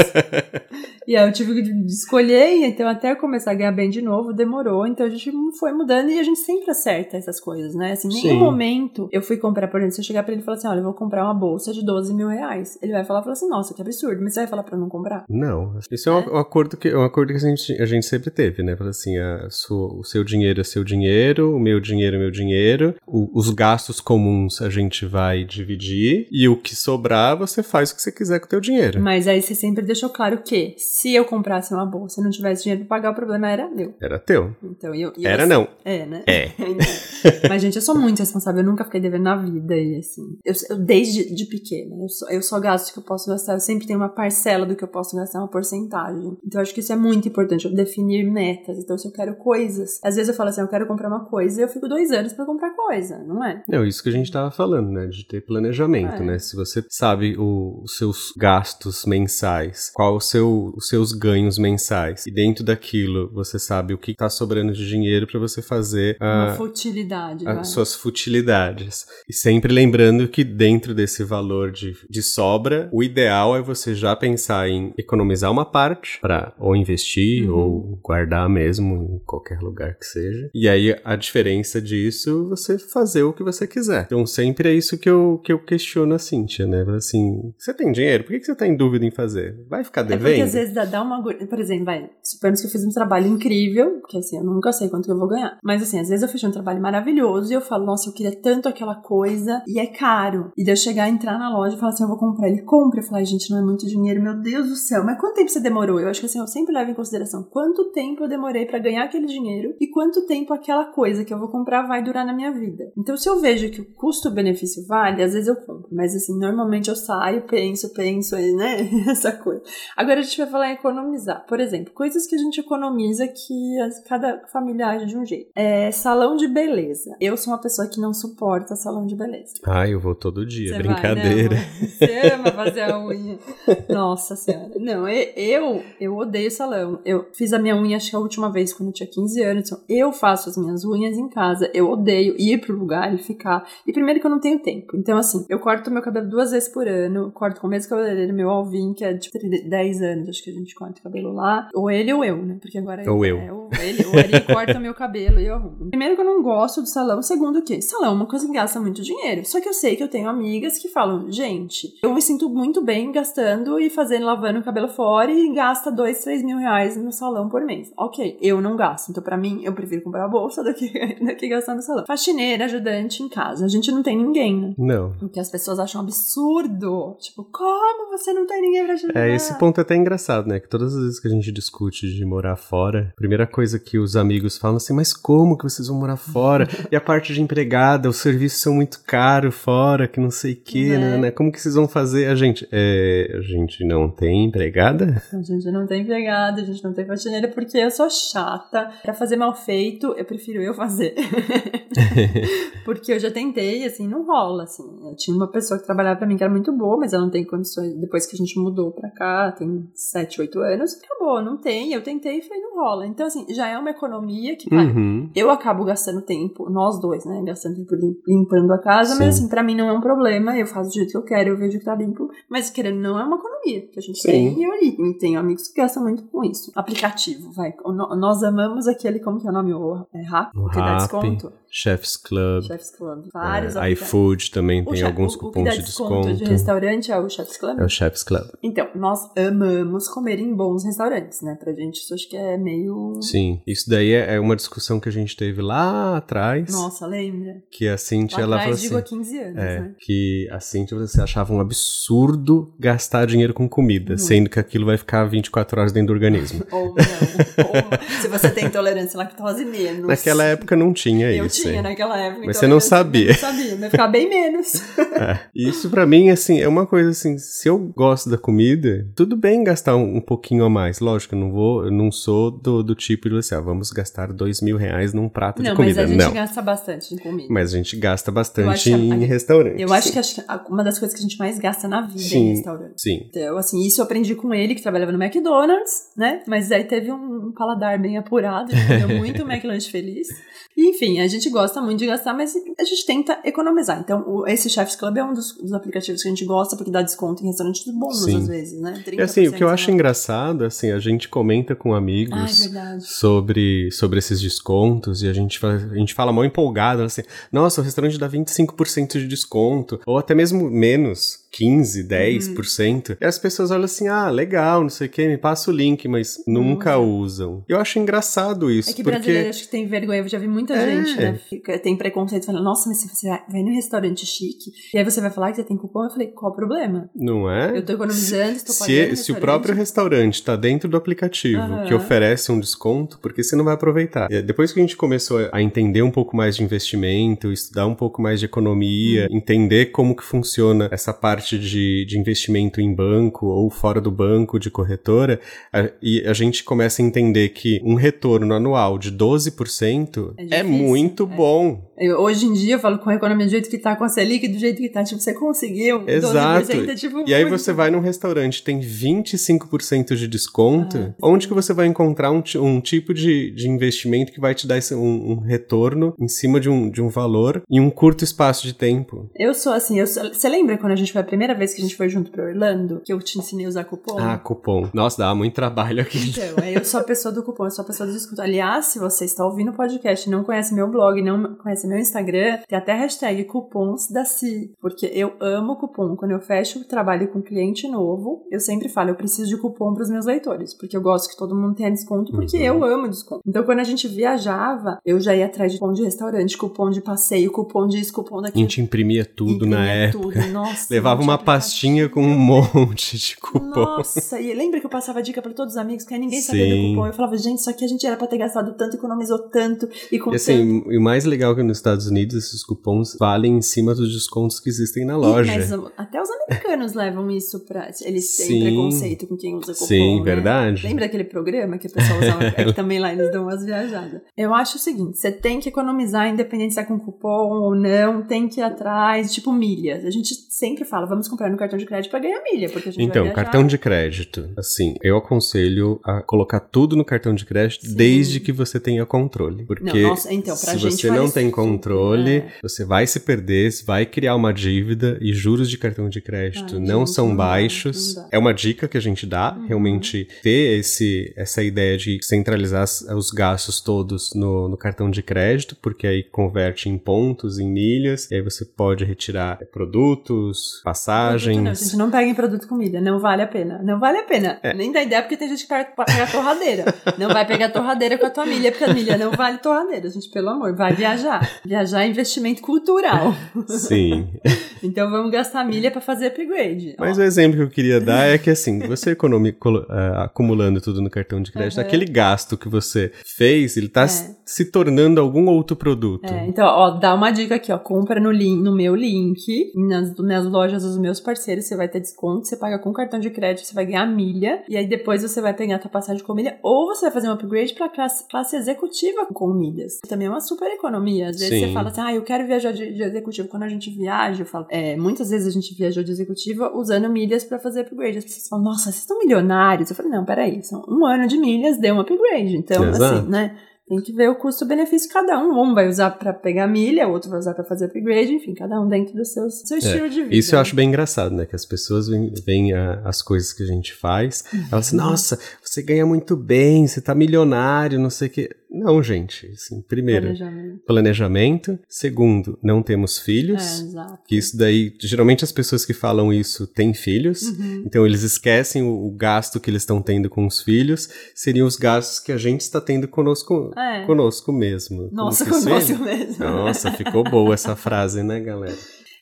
[1.08, 4.86] e aí eu tive que escolher, então até começar a ganhar bem de novo, demorou.
[4.86, 7.94] Então a gente foi mudando e a gente sempre acerta essas coisas, né?
[7.94, 10.46] Assim, em nenhum momento eu fui comprar, por exemplo, se eu chegar pra ele e
[10.46, 12.78] falar assim, olha, eu vou comprar uma bolsa de 12 mil reais.
[12.82, 15.24] Ele vai falar, falar assim, nossa, que absurdo, mas você vai falar pra não comprar?
[15.30, 15.80] Não.
[15.90, 16.16] Isso é, é.
[16.16, 18.76] Um, acordo que, um acordo que a gente, a gente sempre teve, né?
[18.76, 22.32] Falar assim, a sua, o seu dinheiro é seu dinheiro, o meu dinheiro é meu
[22.32, 27.92] dinheiro, o, os gastos comuns a gente vai dividir e o que sobrar você faz
[27.92, 29.02] o que você quiser com o teu dinheiro.
[29.02, 32.64] Mas aí você sempre deixou claro que se eu comprasse uma bolsa e não tivesse
[32.64, 33.94] dinheiro pra pagar, o problema era meu.
[34.02, 34.56] Era teu.
[34.64, 35.68] Então, eu, eu era não.
[35.86, 36.24] É, né?
[36.26, 36.50] É.
[37.48, 40.38] Mas, gente, eu sou muito responsável, eu nunca fiquei devendo na vida e assim.
[40.44, 43.54] Eu, eu desde de pequena, eu só, eu só gasto o que eu posso gastar,
[43.54, 46.36] eu sempre tenho uma parcela do que eu posso gastar, uma porcentagem.
[46.44, 48.80] Então, eu acho que isso é muito importante, eu definir metas.
[48.80, 51.62] Então, se eu quero coisas, às vezes eu falo assim, eu quero comprar uma coisa
[51.62, 53.62] e eu fico dois anos para comprar coisa, não é?
[53.68, 55.06] Não, isso que a gente tava falando, né?
[55.06, 56.26] De ter planejamento, é.
[56.26, 56.40] né?
[56.40, 62.26] Se você sabe o, os seus gastos mensais, qual o seu, os seus ganhos mensais,
[62.26, 66.46] e dentro daquilo você sabe o que tá sobrando de dinheiro para você fazer a,
[66.46, 69.06] uma futilidade, as suas futilidades.
[69.28, 74.16] E sempre lembrando que dentro desse valor de, de sobra, o ideal é você já
[74.16, 77.58] pensar em economizar uma parte para ou investir uhum.
[77.58, 80.50] ou guardar mesmo em qualquer lugar que seja.
[80.54, 84.06] E aí a diferença disso, você fazer o que você quiser.
[84.06, 86.86] Então sempre é isso que eu, que eu questiono a Cintia, né?
[86.96, 89.58] Assim, você tem dinheiro, por que, que você tá em dúvida em fazer?
[89.68, 90.28] Vai ficar devendo?
[90.28, 91.22] É porque às vezes dá uma...
[91.22, 94.90] Por exemplo, vai, suponhamos que eu fiz um trabalho incrível, que assim, eu nunca sei
[94.90, 95.58] quanto eu vou ganhar.
[95.64, 98.36] Mas assim, às vezes eu fiz um trabalho maravilhoso e eu falo, nossa, eu queria
[98.42, 100.52] tanto aquela coisa e é caro.
[100.58, 102.48] E daí eu chegar, entrar na loja e falar assim, eu vou comprar.
[102.50, 103.00] Ele compra.
[103.00, 105.04] Eu falo, gente, não é muito dinheiro, meu Deus do céu.
[105.04, 106.00] Mas quanto tempo você demorou?
[106.00, 109.04] Eu acho que assim, eu sempre levo em consideração quanto tempo eu demorei para ganhar
[109.04, 112.52] aquele dinheiro e quanto tempo aquela coisa que eu vou comprar vai durar na minha
[112.52, 112.92] vida.
[112.98, 115.88] Então, se eu vejo que o custo-benefício vale, às vezes eu compro.
[115.92, 118.90] Mas assim, normalmente eu saio, penso, penso, né?
[119.10, 119.62] Essa coisa.
[119.96, 121.46] Agora a gente vai falar em economizar.
[121.48, 123.76] Por exemplo, coisas que a gente economiza que
[124.08, 125.52] cada família age de um jeito.
[125.56, 127.16] É salão de beleza.
[127.20, 129.56] Eu sou uma pessoa que não suporta salão de beleza.
[129.66, 131.56] Ah, eu vou todo dia, brincadeira.
[131.56, 133.38] Vai, Você ama fazer a unha.
[133.90, 134.72] Nossa senhora.
[134.80, 137.00] Não, eu, eu odeio salão.
[137.06, 139.72] Eu fiz a minha unha, acho que a última vez, quando eu tinha 15 anos.
[139.72, 141.70] Então eu faço as minhas unhas em casa.
[141.74, 143.68] Eu odeio ir pro lugar e ficar.
[143.86, 144.96] E primeiro que eu não tenho tempo.
[144.96, 147.32] Então, assim, eu corto meu cabelo duas vezes por ano.
[147.32, 150.54] Corto com o mesmo cabeleireiro, meu Alvin, que é tipo 10 anos, acho que a
[150.54, 151.70] gente corta o cabelo lá.
[151.74, 152.58] Ou ele ou eu, né?
[152.62, 153.10] Porque agora.
[153.12, 153.38] Ou eu.
[153.38, 155.90] É, ou ele, ou ele corta meu cabelo e eu arrumo.
[155.90, 157.22] Primeiro que eu não gosto do salão.
[157.22, 159.46] Segundo que salão é uma coisa que gasta muito dinheiro.
[159.46, 162.82] Só que eu sei que eu tenho amigas que falam, gente, eu me sinto muito
[162.82, 167.12] bem gastando e fazendo, lavando o cabelo fora e gasta dois, três mil reais no
[167.12, 167.92] salão por mês.
[167.98, 169.10] Ok, eu não gasto.
[169.10, 170.88] Então, pra mim, eu prefiro comprar a bolsa do que,
[171.24, 172.06] do que gastar no salão.
[172.06, 173.66] Faxineira, ajudante em casa.
[173.66, 174.74] A gente não tem ninguém, né?
[174.78, 175.14] Não.
[175.22, 177.16] O que as pessoas acham absurdo.
[177.20, 179.20] Tipo, como você não tem ninguém pra ajudar?
[179.20, 180.60] É, esse ponto é até engraçado, né?
[180.60, 183.98] Que todas as vezes que a gente discute de morar fora, a primeira coisa que
[183.98, 186.68] os amigos falam assim, mas como que vocês vão morar fora?
[186.92, 190.58] e a parte de empregada, os serviços são muito caros fora, que não sei o
[190.58, 191.18] que, né?
[191.18, 191.32] né?
[191.32, 192.28] Como que vocês vão fazer?
[192.28, 195.22] A gente, é, a gente não tem empregada?
[195.34, 198.92] A gente não tem empregada, a gente não tem faxineira, porque eu sou chata.
[199.02, 201.16] Pra fazer mal feito, eu prefiro eu fazer.
[202.86, 204.84] porque eu já tentei, assim, não rola, assim.
[205.04, 207.32] Eu tinha uma pessoa que trabalhava pra mim que era muito boa, mas ela não
[207.32, 207.96] tem condições.
[207.96, 209.90] Depois que a gente mudou pra cá, tem
[210.28, 211.94] 7, 8 anos, acabou, não tem.
[211.94, 213.08] Eu tentei e falei, não rola.
[213.08, 215.30] Então, assim, já é uma economia que, cara, Uhum.
[215.36, 217.42] eu acabo gastando tempo, nós dois, né?
[217.46, 219.20] Gastando tempo lim- limpando a casa, Sim.
[219.26, 220.58] mas assim, pra mim não é um problema.
[220.58, 222.30] Eu faço do jeito que eu quero, eu vejo que tá limpo.
[222.50, 224.28] Mas querendo, não é uma economia que a gente Sim.
[224.32, 226.72] tem e eu e tenho amigos que gastam muito com isso.
[226.76, 227.74] Aplicativo, vai.
[228.18, 229.74] Nós amamos aquele, como que é o nome?
[229.74, 231.52] O é Rap, O que dá desconto.
[231.70, 233.26] Chef's Club, Chef's Club.
[233.34, 236.36] Vários é, iFood também O tem alguns o- o que cupons dá de desconto desconto.
[236.38, 237.80] de restaurante é o Chef's Club?
[237.80, 238.48] É o Chef's Club.
[238.64, 241.56] Então, nós amamos comer em bons restaurantes, né?
[241.60, 243.20] Pra gente isso acho que é meio...
[243.22, 246.72] Sim, isso daí é é uma discussão que a gente teve lá atrás.
[246.72, 247.62] Nossa, lembra?
[247.72, 249.18] Que a Cintia, Lá ela falou atrás, digo há assim.
[249.18, 249.92] 15 anos, É, né?
[250.00, 254.22] que a Cintia você achava um absurdo gastar dinheiro com comida, Muito.
[254.22, 256.64] sendo que aquilo vai ficar 24 horas dentro do organismo.
[256.72, 256.94] Ou não.
[256.96, 260.08] Ou se você tem intolerância à lactose, menos.
[260.08, 261.62] Naquela época não tinha Eu isso.
[261.62, 261.82] tinha hein?
[261.82, 262.46] naquela época.
[262.46, 263.28] Mas então você não eu sabia.
[263.28, 264.74] Não sabia, vai ficar bem menos.
[265.18, 265.40] É.
[265.56, 269.64] Isso pra mim, assim, é uma coisa assim, se eu gosto da comida, tudo bem
[269.64, 271.00] gastar um, um pouquinho a mais.
[271.00, 274.32] Lógico, eu não vou, eu não sou do, do tipo de assim, ah, vamos gastar
[274.32, 276.04] dois mil reais num prato não, de mas comida.
[276.04, 276.34] a gente não.
[276.34, 277.48] gasta bastante em comida.
[277.52, 279.82] Mas a gente gasta bastante que a- em restaurante.
[279.82, 282.20] Eu acho que, acho que uma das coisas que a gente mais gasta na vida
[282.20, 282.38] é Sim.
[282.40, 282.94] em restaurante.
[283.02, 283.26] Sim.
[283.30, 286.42] Então, assim, isso eu aprendi com ele, que trabalhava no McDonald's, né?
[286.48, 290.28] Mas aí teve um, um paladar bem apurado, comeu muito McLanche feliz.
[290.76, 294.00] E, enfim, a gente gosta muito de gastar, mas a gente tenta economizar.
[294.00, 296.92] Então, o- esse Chef's Club é um dos, dos aplicativos que a gente gosta, porque
[296.92, 298.38] dá desconto em restaurantes bons, Sim.
[298.38, 299.04] às vezes, né?
[299.12, 302.60] E assim, o que eu 30% acho engraçado, assim, a gente comenta com Ah, amigos
[302.60, 303.06] verdade.
[303.06, 307.82] sobre, sobre esses descontos e a gente, fala, a gente fala mal empolgado, assim, nossa,
[307.82, 312.08] o restaurante dá 25% de desconto, ou até mesmo menos, 15, Uhum.
[312.08, 313.18] 10%.
[313.20, 316.08] E as pessoas olham assim, ah, legal, não sei o que, me passa o link,
[316.08, 317.64] mas nunca usam.
[317.68, 319.18] Eu acho engraçado isso, É que porque...
[319.18, 320.20] brasileiro acho que tem vergonha.
[320.20, 320.86] Eu já vi muita É.
[321.04, 321.40] gente, né?
[321.80, 325.32] Tem preconceito falando, nossa, mas se você vai- num restaurante chique, e aí você vai
[325.32, 327.10] falar que você tem cupom, eu falei, qual o problema?
[327.16, 327.76] Não é?
[327.76, 329.16] Eu tô economizando, estou Se, pagando.
[329.16, 331.86] se o próprio restaurante tá dentro do aplicativo Aham.
[331.86, 334.30] que oferece um desconto, por que você não vai aproveitar?
[334.32, 337.96] E Depois que a gente começou a entender um pouco mais de investimento, estudar um
[337.96, 339.38] pouco mais de economia, Hum.
[339.38, 344.60] entender como que funciona essa parte de, de investimento em banco ou fora do banco
[344.60, 345.40] de corretora,
[345.72, 350.64] a- e a gente começa a entender que um retorno anual de 12% É é,
[350.64, 351.36] muito é.
[351.36, 351.87] bom.
[351.98, 354.10] Eu- hoje em dia eu falo com a economia do jeito que tá, com a
[354.10, 356.04] Selic do jeito que tá, tipo, você conseguiu.
[356.08, 356.68] Exato.
[356.68, 361.14] 12% é, tipo, E aí muito você vai num restaurante tem 25% de desconto, Ah,
[361.24, 364.78] onde que você vai encontrar um, um tipo de, de investimento que vai te dar
[364.78, 368.64] esse- um, um retorno em cima de um, de um valor em um curto espaço
[368.66, 369.30] de tempo?
[369.36, 371.82] Eu sou assim, eu sou- você lembra quando a gente foi a primeira vez que
[371.82, 374.18] a gente foi junto pra Orlando, que eu te ensinei a usar cupom?
[374.20, 374.90] Ah, cupom.
[374.94, 376.18] Nossa, dá muito trabalho aqui.
[376.30, 378.42] Então, eu sou a pessoa do cupom, eu sou a pessoa do desconto.
[378.42, 381.98] Aliás, se você está ouvindo o podcast e não conhece meu blog, não conhece meu
[382.00, 386.16] Instagram, tem até a hashtag cupons da Si, porque eu amo cupom.
[386.16, 389.94] Quando eu fecho o trabalho com cliente novo, eu sempre falo, eu preciso de cupom
[389.94, 392.64] para os meus leitores, porque eu gosto que todo mundo tenha desconto, porque Uhum.
[392.64, 393.42] eu amo desconto.
[393.46, 397.02] Então, quando a gente viajava, eu já ia atrás de cupom de restaurante, cupom de
[397.02, 398.62] passeio, cupom disso, cupom A daquilo.
[398.62, 400.42] gente imprimia tudo na Imprimia época.
[400.42, 400.52] tudo.
[400.54, 403.66] Nossa, Levava uma pastinha com um monte de cupom.
[403.66, 406.66] Nossa, e lembra que eu passava dica pra todos os amigos, que aí ninguém sabia
[406.66, 406.90] do Sim.
[406.96, 407.08] cupom.
[407.08, 410.20] Eu falava, gente, isso aqui a gente era pra ter gastado tanto, economizou tanto, e
[410.20, 413.58] com E assim, e o mais legal é que nos Estados Unidos esses cupons valem
[413.58, 415.54] em cima dos descontos que existem na loja.
[415.54, 417.90] Ih, mas até os americanos levam isso pra.
[418.02, 418.62] Eles têm Sim.
[418.62, 419.86] preconceito com quem usa cupom.
[419.86, 420.24] Sim, né?
[420.24, 420.88] verdade.
[420.88, 422.44] Lembra daquele programa que o pessoal usava?
[422.46, 424.22] é que também lá eles dão umas viajadas.
[424.36, 428.24] Eu acho o seguinte: você tem que economizar, independente se é com cupom ou não,
[428.24, 430.04] tem que ir atrás, tipo milhas.
[430.04, 432.92] A gente sempre fala, vamos comprar no cartão de crédito pra ganhar milha, porque a
[432.92, 434.50] gente Então, cartão de crédito.
[434.58, 437.96] Assim, eu aconselho a colocar tudo no cartão de crédito Sim.
[437.96, 439.66] desde que você tenha controle.
[439.66, 442.48] Porque Não, nossa, então, se você não tem super, controle, é.
[442.62, 446.82] você vai se perder, vai criar uma dívida e juros de cartão de crédito Ai,
[446.82, 448.16] não gente, são não dá, baixos.
[448.16, 448.30] não dá.
[448.32, 449.68] É uma dica que a gente dá, Uhum.
[449.68, 452.84] realmente ter esse, essa ideia de centralizar
[453.16, 458.30] os gastos todos no, no cartão de crédito, porque aí converte em pontos, em milhas,
[458.32, 461.56] e aí você pode retirar produtos, passagens.
[461.58, 463.82] Produto Não, gente, não peguem produto com milha, não vale a pena.
[463.84, 464.60] Não vale a pena.
[464.62, 464.74] É.
[464.74, 466.86] Nem dá ideia porque tem gente que pega pega torradeira.
[467.18, 470.30] não vai pegar torradeira com a tua milha, porque a milha não vale torradeira, gente,
[470.30, 470.76] pelo amor.
[470.76, 471.57] Vai viajar.
[471.66, 473.34] Viajar é investimento cultural.
[473.68, 474.28] Sim.
[474.84, 476.96] Então vamos gastar milha pra fazer upgrade.
[477.00, 480.26] Mas Ó, o exemplo que eu queria dar é que, assim, você economi, colo- ah,
[480.26, 481.88] acumulando tudo no cartão de crédito, Aham.
[481.88, 484.08] aquele gasto que você fez, ele tá É.
[484.46, 486.32] se tornando algum outro produto.
[486.32, 487.80] É, então, ó, dá uma dica aqui, ó.
[487.80, 492.00] Compra no, link, no meu link, nas, nas lojas dos meus parceiros, você vai ter
[492.00, 495.42] desconto, você paga com cartão de crédito, você vai ganhar milha, e aí depois você
[495.42, 498.28] vai pegar a tua passagem com milha, ou você vai fazer um upgrade pra classe,
[498.30, 499.98] classe executiva com milhas.
[500.08, 501.30] Também é uma super economia.
[501.30, 503.48] Às vezes vezes você fala assim, ah, eu quero viajar de, de executivo.
[503.48, 507.10] Quando a gente viaja, eu falo, é, muitas vezes a gente viajou de executiva usando
[507.10, 508.18] milhas para fazer upgrade.
[508.18, 509.90] As pessoas falam, nossa, vocês estão milionários.
[509.90, 512.56] Eu falei, não, peraí, são um ano de milhas, deu um upgrade.
[512.56, 513.04] Então, Exato.
[513.04, 513.58] assim, né?
[513.88, 515.58] Tem que ver o custo-benefício de cada um.
[515.62, 518.90] Um vai usar para pegar milha, outro vai usar para fazer upgrade, enfim, cada um
[518.90, 520.36] dentro do seu, seu é, estilo de vida.
[520.36, 521.46] Isso eu acho bem engraçado, né?
[521.46, 522.10] Que as pessoas
[522.46, 522.74] veem,
[523.06, 527.16] as coisas que a gente faz, elas assim, nossa, você ganha muito bem, você tá
[527.16, 528.50] milionário, não sei o quê.
[528.70, 529.48] Não, gente.
[529.54, 530.80] Assim, primeiro, planejamento.
[530.86, 531.80] planejamento.
[531.88, 533.62] Segundo, não temos filhos.
[533.62, 534.20] É, exato.
[534.28, 537.44] Que isso daí, geralmente as pessoas que falam isso têm filhos.
[537.44, 537.84] Uhum.
[537.86, 541.10] Então eles esquecem o, o, gasto que eles estão tendo com os filhos.
[541.34, 544.06] Seriam os gastos que a gente está tendo conosco, é.
[544.06, 545.10] conosco mesmo.
[545.12, 546.44] Nossa, conosco mesmo.
[546.44, 548.78] Nossa, ficou boa essa frase, né, galera?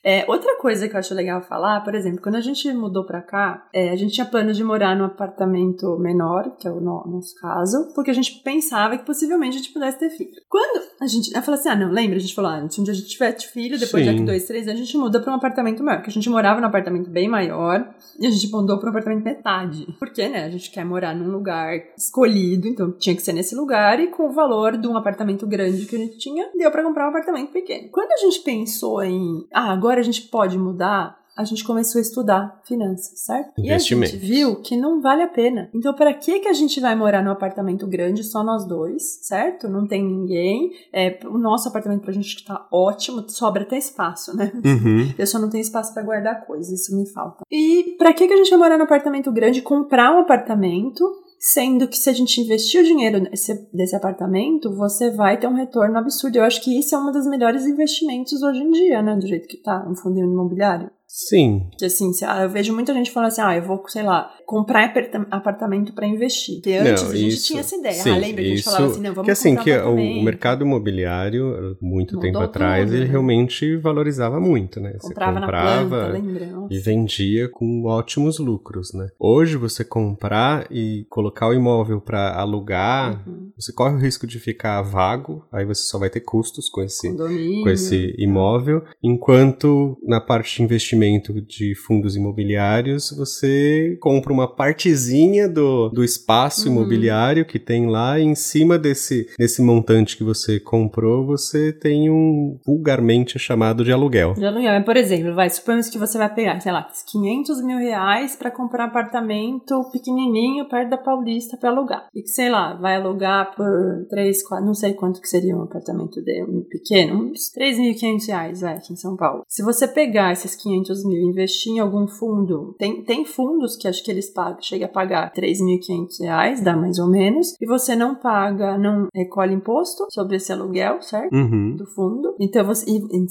[0.06, 3.20] É, outra coisa que eu acho legal falar, por exemplo, quando a gente mudou pra
[3.20, 7.04] cá, é, a gente tinha planos de morar num apartamento menor, que é o no,
[7.08, 10.30] nosso caso, porque a gente pensava que possivelmente a gente pudesse ter filho.
[10.48, 11.34] Quando a gente.
[11.34, 12.16] Eu falei assim: ah, não, lembra?
[12.16, 14.14] A gente falou, ah, se um dia a gente tiver filho, depois Sim.
[14.14, 16.60] de dois, três anos, a gente muda pra um apartamento maior, porque a gente morava
[16.60, 19.86] num apartamento bem maior e a gente mudou pra um apartamento metade.
[19.98, 23.98] Porque, né, a gente quer morar num lugar escolhido, então tinha que ser nesse lugar
[23.98, 27.06] e com o valor de um apartamento grande que a gente tinha, deu pra comprar
[27.06, 27.88] um apartamento pequeno.
[27.90, 31.98] Quando a gente pensou em, ah, agora agora a gente pode mudar, a gente começou
[31.98, 33.52] a estudar finanças, certo?
[33.58, 35.70] E a gente viu que não vale a pena.
[35.74, 39.68] Então, para que que a gente vai morar num apartamento grande só nós dois, certo?
[39.68, 40.72] Não tem ninguém.
[40.92, 44.50] É, o nosso apartamento pra gente tá ótimo, sobra até espaço, né?
[44.54, 45.12] Uhum.
[45.18, 47.44] Eu só não tenho espaço para guardar coisas, isso me falta.
[47.50, 51.04] E para que que a gente vai morar num apartamento grande, comprar um apartamento
[51.38, 55.54] Sendo que se a gente investir o dinheiro nesse, desse apartamento, você vai ter um
[55.54, 56.36] retorno absurdo.
[56.36, 59.14] Eu acho que isso é um dos melhores investimentos hoje em dia, né?
[59.14, 60.90] Do jeito que tá, um fundo imobiliário.
[61.06, 61.70] Sim.
[61.78, 62.10] Que assim,
[62.42, 64.92] eu vejo muita gente falando assim, ah, eu vou, sei lá, comprar
[65.30, 66.56] apartamento para investir.
[66.56, 67.94] Porque antes não, a gente isso, tinha essa ideia.
[67.94, 70.64] Sim, ah, lembra que a gente falava assim, não, vamos que, assim, que o, mercado
[70.64, 73.10] imobiliário, muito tempo atrás, tudo, ele né?
[73.10, 74.94] realmente valorizava muito, né?
[74.98, 76.66] Você comprava, comprava na planta, lembra?
[76.70, 79.08] E vendia com ótimos lucros, né?
[79.18, 83.52] Hoje você comprar e colocar o imóvel para alugar, uhum.
[83.56, 87.14] você corre o risco de ficar vago, aí você só vai ter custos com esse,
[87.16, 94.48] com esse imóvel, enquanto na parte de investimento investimento de fundos imobiliários, você compra uma
[94.48, 96.76] partezinha do, do espaço uhum.
[96.76, 102.10] imobiliário que tem lá, e em cima desse, desse montante que você comprou, você tem
[102.10, 104.34] um vulgarmente chamado de aluguel.
[104.34, 104.82] De aluguel.
[104.84, 108.84] Por exemplo, vai, suponhamos que você vai pegar, sei lá, 500 mil reais para comprar
[108.84, 112.08] um apartamento pequenininho perto da Paulista para alugar.
[112.14, 115.62] E que, sei lá, vai alugar por 3, 4, não sei quanto que seria um
[115.62, 119.42] apartamento de, um pequeno, uns 3.500 reais, vai, aqui em São Paulo.
[119.48, 122.74] Se você pegar esses 500 500 mil investir em algum fundo.
[122.78, 126.98] Tem, tem fundos que acho que eles pagam, chega a pagar 3.500 reais, dá mais
[126.98, 131.34] ou menos, e você não paga, não recolhe imposto sobre esse aluguel, certo?
[131.34, 131.76] Uhum.
[131.76, 132.34] Do fundo.
[132.40, 132.86] Então você